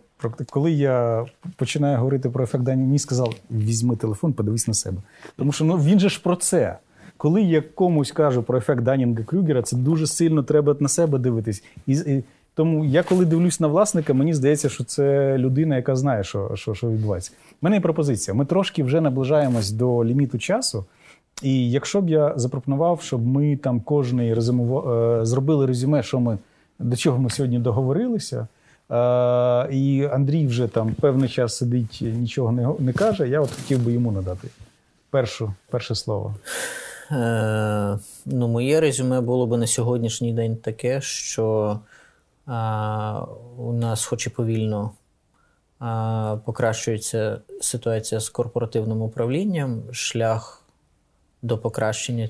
[0.50, 1.26] коли я
[1.56, 4.96] починаю говорити про ефект Дані, мені сказав: візьми телефон, подивись на себе.
[5.36, 6.78] Тому що ну, він же ж про це.
[7.20, 11.64] Коли я комусь кажу про ефект Данінга Крюгера, це дуже сильно треба на себе дивитись.
[11.86, 16.24] І, і, тому я коли дивлюсь на власника, мені здається, що це людина, яка знає,
[16.24, 17.32] що, що, що відбувається.
[17.52, 18.34] У мене є пропозиція.
[18.34, 20.84] Ми трошки вже наближаємось до ліміту часу.
[21.42, 26.38] І якщо б я запропонував, щоб ми там кожний резюмував, е, зробили резюме, що ми
[26.78, 28.46] до чого ми сьогодні договорилися.
[28.90, 33.28] Е, і Андрій вже там певний час сидить, нічого не, не каже.
[33.28, 34.48] Я от хотів би йому надати
[35.10, 36.34] першу, перше слово.
[37.10, 41.78] Е, ну, моє резюме було би на сьогоднішній день таке, що
[42.48, 42.52] е,
[43.56, 44.90] у нас, хоч і повільно,
[45.82, 45.84] е,
[46.44, 50.62] покращується ситуація з корпоративним управлінням, шлях
[51.42, 52.28] до покращення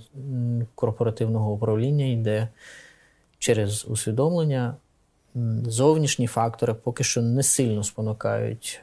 [0.74, 2.48] корпоративного управління йде
[3.38, 4.76] через усвідомлення.
[5.64, 8.82] Зовнішні фактори поки що не сильно спонукають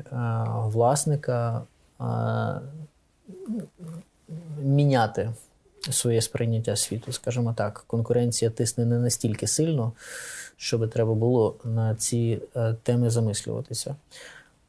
[0.72, 1.62] власника
[4.58, 5.34] міняти
[5.92, 7.84] своє сприйняття світу, скажімо так.
[7.88, 9.92] Конкуренція тисне не настільки сильно,
[10.58, 13.96] щоб треба було на ці е, теми замислюватися.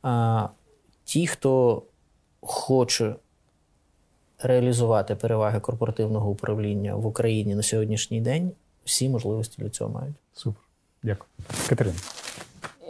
[0.02, 0.48] А
[1.04, 1.82] ті, хто
[2.40, 3.14] хоче
[4.38, 8.50] реалізувати переваги корпоративного управління в Україні на сьогоднішній день,
[8.84, 10.14] всі можливості для цього мають.
[10.34, 10.62] Супер.
[11.02, 11.28] Дякую.
[11.68, 11.96] Катерина.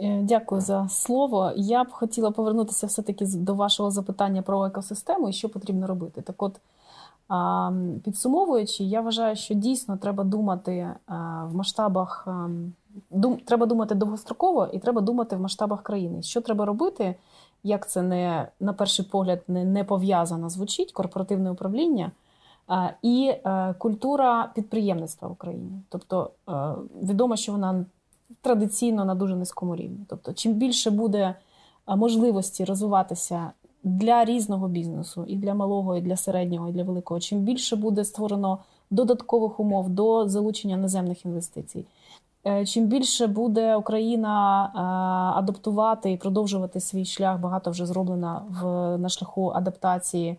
[0.01, 1.53] Е, Дякую за слово.
[1.55, 6.21] Я б хотіла повернутися все-таки з- до вашого запитання про екосистему і що потрібно робити.
[6.21, 6.55] Так от,
[8.03, 10.89] підсумовуючи, я вважаю, що дійсно треба думати
[11.43, 12.27] в масштабах,
[13.09, 16.21] дум, треба думати довгостроково і треба думати в масштабах країни.
[16.23, 17.15] Що треба робити,
[17.63, 22.11] як це не на перший погляд не, не пов'язано звучить, корпоративне управління.
[23.01, 25.81] І е, культура підприємництва в Україні.
[25.89, 26.51] Тобто е,
[27.03, 27.85] відомо, що вона
[28.41, 30.05] традиційно на дуже низькому рівні.
[30.09, 31.35] Тобто, чим більше буде
[31.87, 33.51] можливості розвиватися
[33.83, 38.05] для різного бізнесу, і для малого, і для середнього, і для великого, чим більше буде
[38.05, 38.59] створено
[38.91, 41.85] додаткових умов до залучення наземних інвестицій.
[42.47, 44.79] е, Чим більше буде Україна е,
[45.39, 48.63] адаптувати і продовжувати свій шлях, багато вже зроблено в
[48.97, 50.37] на шляху адаптації е,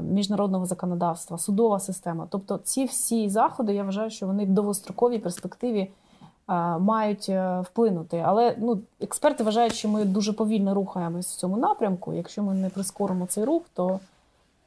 [0.00, 2.26] міжнародного законодавства, судова система.
[2.30, 5.90] Тобто, ці всі заходи, я вважаю, що вони в довгостроковій перспективі
[6.78, 8.22] мають е, вплинути.
[8.26, 12.12] Але ну, експерти вважають, що ми дуже повільно рухаємось в цьому напрямку.
[12.12, 14.00] Якщо ми не прискоримо цей рух, то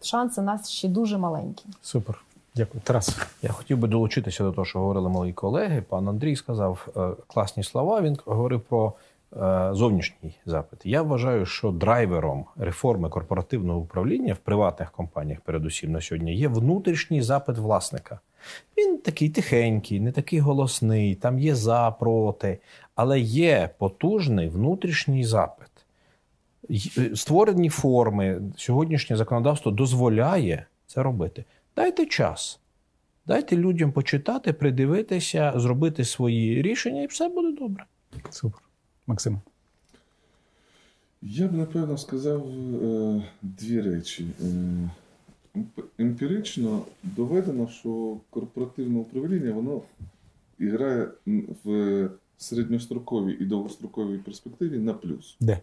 [0.02, 1.66] шанси нас ще дуже маленькі.
[1.82, 2.22] Супер.
[2.56, 2.82] Дякую.
[2.84, 3.18] Тарас.
[3.42, 5.84] Я хотів би долучитися до того, що говорили мої колеги.
[5.90, 8.02] Пан Андрій сказав е, класні слова.
[8.02, 8.94] Він говорив про
[9.34, 10.80] е, зовнішній запит.
[10.84, 17.22] Я вважаю, що драйвером реформи корпоративного управління в приватних компаніях, передусім на сьогодні, є внутрішній
[17.22, 18.20] запит власника.
[18.78, 22.60] Він такий тихенький, не такий голосний, там є за, проти,
[22.96, 25.70] але є потужний внутрішній запит.
[26.98, 31.44] Е, Створені форми, сьогоднішнє законодавство дозволяє це робити.
[31.76, 32.60] Дайте час.
[33.28, 37.86] Дайте людям почитати, придивитися, зробити свої рішення, і все буде добре.
[38.30, 38.62] Супер.
[39.08, 39.40] Максим.
[41.22, 44.26] Я б напевно сказав е, дві речі.
[44.42, 44.46] Е,
[45.98, 49.82] емпірично доведено, що корпоративне управління воно
[50.60, 51.08] грає
[51.64, 55.38] в середньостроковій і довгостроковій перспективі на плюс.
[55.40, 55.54] Де?
[55.54, 55.62] Е,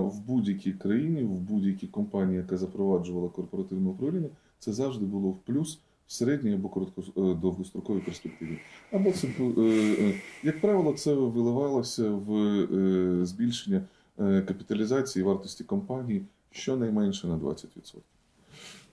[0.00, 5.78] В будь-якій країні, в будь-якій компанії, яка запроваджувала корпоративне управління, це завжди було в плюс
[6.06, 8.58] в середній або коротко е, довгостроковій перспективі.
[8.92, 13.82] Або це е, як правило, це виливалося в збільшення
[14.18, 17.96] капіталізації вартості компанії щонайменше на 20%.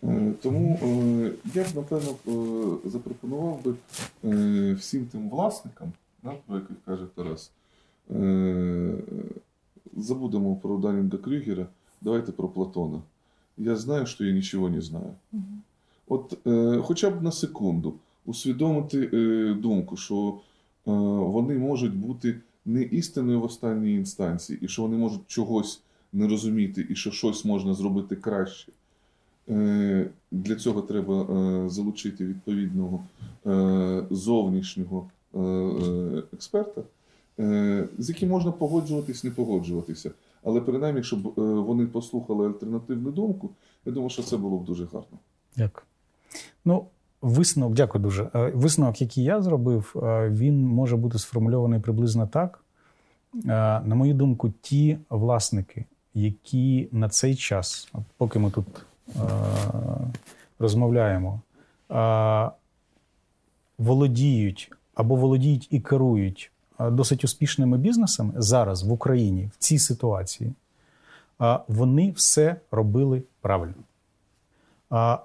[0.03, 3.73] Е, Тому е, я б напевно е, запропонував би
[4.73, 5.91] всім тим власникам,
[6.21, 7.51] про яких каже Тарас,
[9.97, 11.67] забудемо про Данінга Крюгера,
[12.01, 13.01] давайте про Платона.
[13.57, 15.13] Я знаю, що я нічого не знаю.
[16.07, 16.37] От
[16.81, 17.93] хоча б на секунду
[18.25, 19.07] усвідомити
[19.53, 20.39] думку, що
[20.85, 22.35] вони можуть бути
[22.65, 25.81] не істиною в останній інстанції, і що вони можуть чогось
[26.13, 28.71] не розуміти, і що щось можна зробити краще.
[29.49, 33.03] Е, для цього треба е, залучити відповідного
[33.45, 35.09] е, зовнішнього
[36.33, 36.81] експерта,
[37.97, 40.11] з яким можна погоджуватись, не погоджуватися.
[40.43, 43.49] Але принаймні, щоб вони послухали альтернативну думку,
[43.85, 45.17] я думаю, що це було б дуже гарно.
[45.57, 45.85] Дякую.
[46.65, 46.85] Ну,
[47.21, 48.29] Висновок, дякую дуже.
[48.33, 49.91] Висновок, який я зробив,
[50.29, 52.63] він може бути сформульований приблизно так.
[53.43, 58.65] На мою думку, ті власники, які на цей час, поки ми тут
[60.59, 61.41] розмовляємо,
[61.91, 62.49] е,
[63.77, 70.53] володіють або володіють і керують е, досить успішними бізнесами зараз в Україні в цій ситуації,
[71.41, 73.83] е, вони все робили правильно.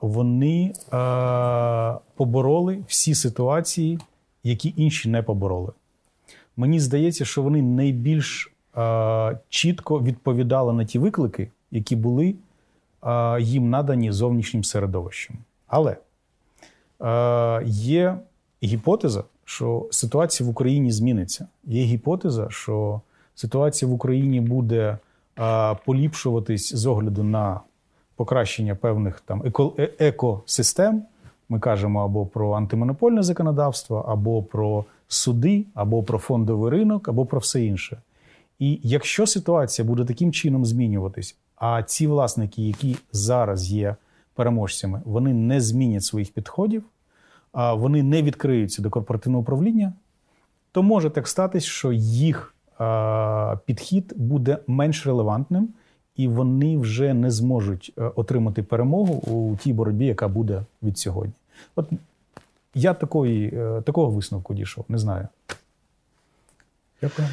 [0.00, 3.98] Вони е, побороли всі ситуації,
[4.44, 5.72] які інші не побороли.
[6.56, 12.34] Мені здається, що вони найбільш е, чітко відповідали на ті виклики, які були е,
[13.40, 15.36] їм надані зовнішнім середовищем.
[15.66, 15.96] Але
[17.64, 18.16] є
[18.62, 21.46] гіпотеза, що ситуація в Україні зміниться.
[21.64, 23.00] Є гіпотеза, що
[23.34, 24.98] ситуація в Україні буде
[25.84, 27.60] поліпшуватись з огляду на
[28.16, 29.42] покращення певних там
[29.78, 31.02] е- екосистем.
[31.48, 37.38] Ми кажемо або про антимонопольне законодавство, або про суди, або про фондовий ринок, або про
[37.38, 38.00] все інше.
[38.58, 43.96] І якщо ситуація буде таким чином змінюватись, а ці власники, які зараз є
[44.34, 46.84] переможцями, вони не змінять своїх підходів,
[47.52, 49.92] вони не відкриються до корпоративного управління,
[50.72, 52.54] то може так статись, що їх
[53.66, 55.68] підхід буде менш релевантним,
[56.16, 61.32] і вони вже не зможуть е, отримати перемогу у тій боротьбі, яка буде від сьогодні.
[61.76, 61.90] От
[62.74, 65.28] я такої, е, такого висновку дійшов, не знаю.
[67.02, 67.28] Дякую.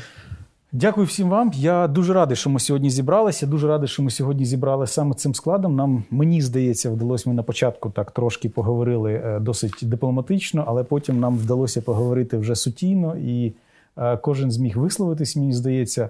[0.72, 1.52] Дякую всім вам.
[1.56, 3.48] Я дуже радий, що ми сьогодні зібралися.
[3.48, 5.76] Дуже радий, що ми сьогодні зібрали саме цим складом.
[5.76, 11.20] Нам мені здається, вдалося ми на початку так трошки поговорили е, досить дипломатично, але потім
[11.20, 13.54] нам вдалося поговорити вже сутійно, і
[13.98, 15.36] е, кожен зміг висловитись.
[15.36, 16.04] Мені здається.
[16.04, 16.10] Е,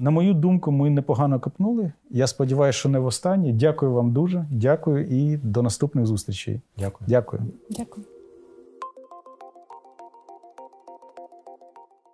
[0.00, 1.92] На мою думку, ми непогано копнули.
[2.10, 3.52] Я сподіваюся, що не востаннє.
[3.52, 4.46] Дякую вам дуже.
[4.50, 6.60] Дякую і до наступних зустрічей.
[6.78, 7.08] Дякую.
[7.08, 7.42] Дякую.
[7.70, 8.06] Дякую.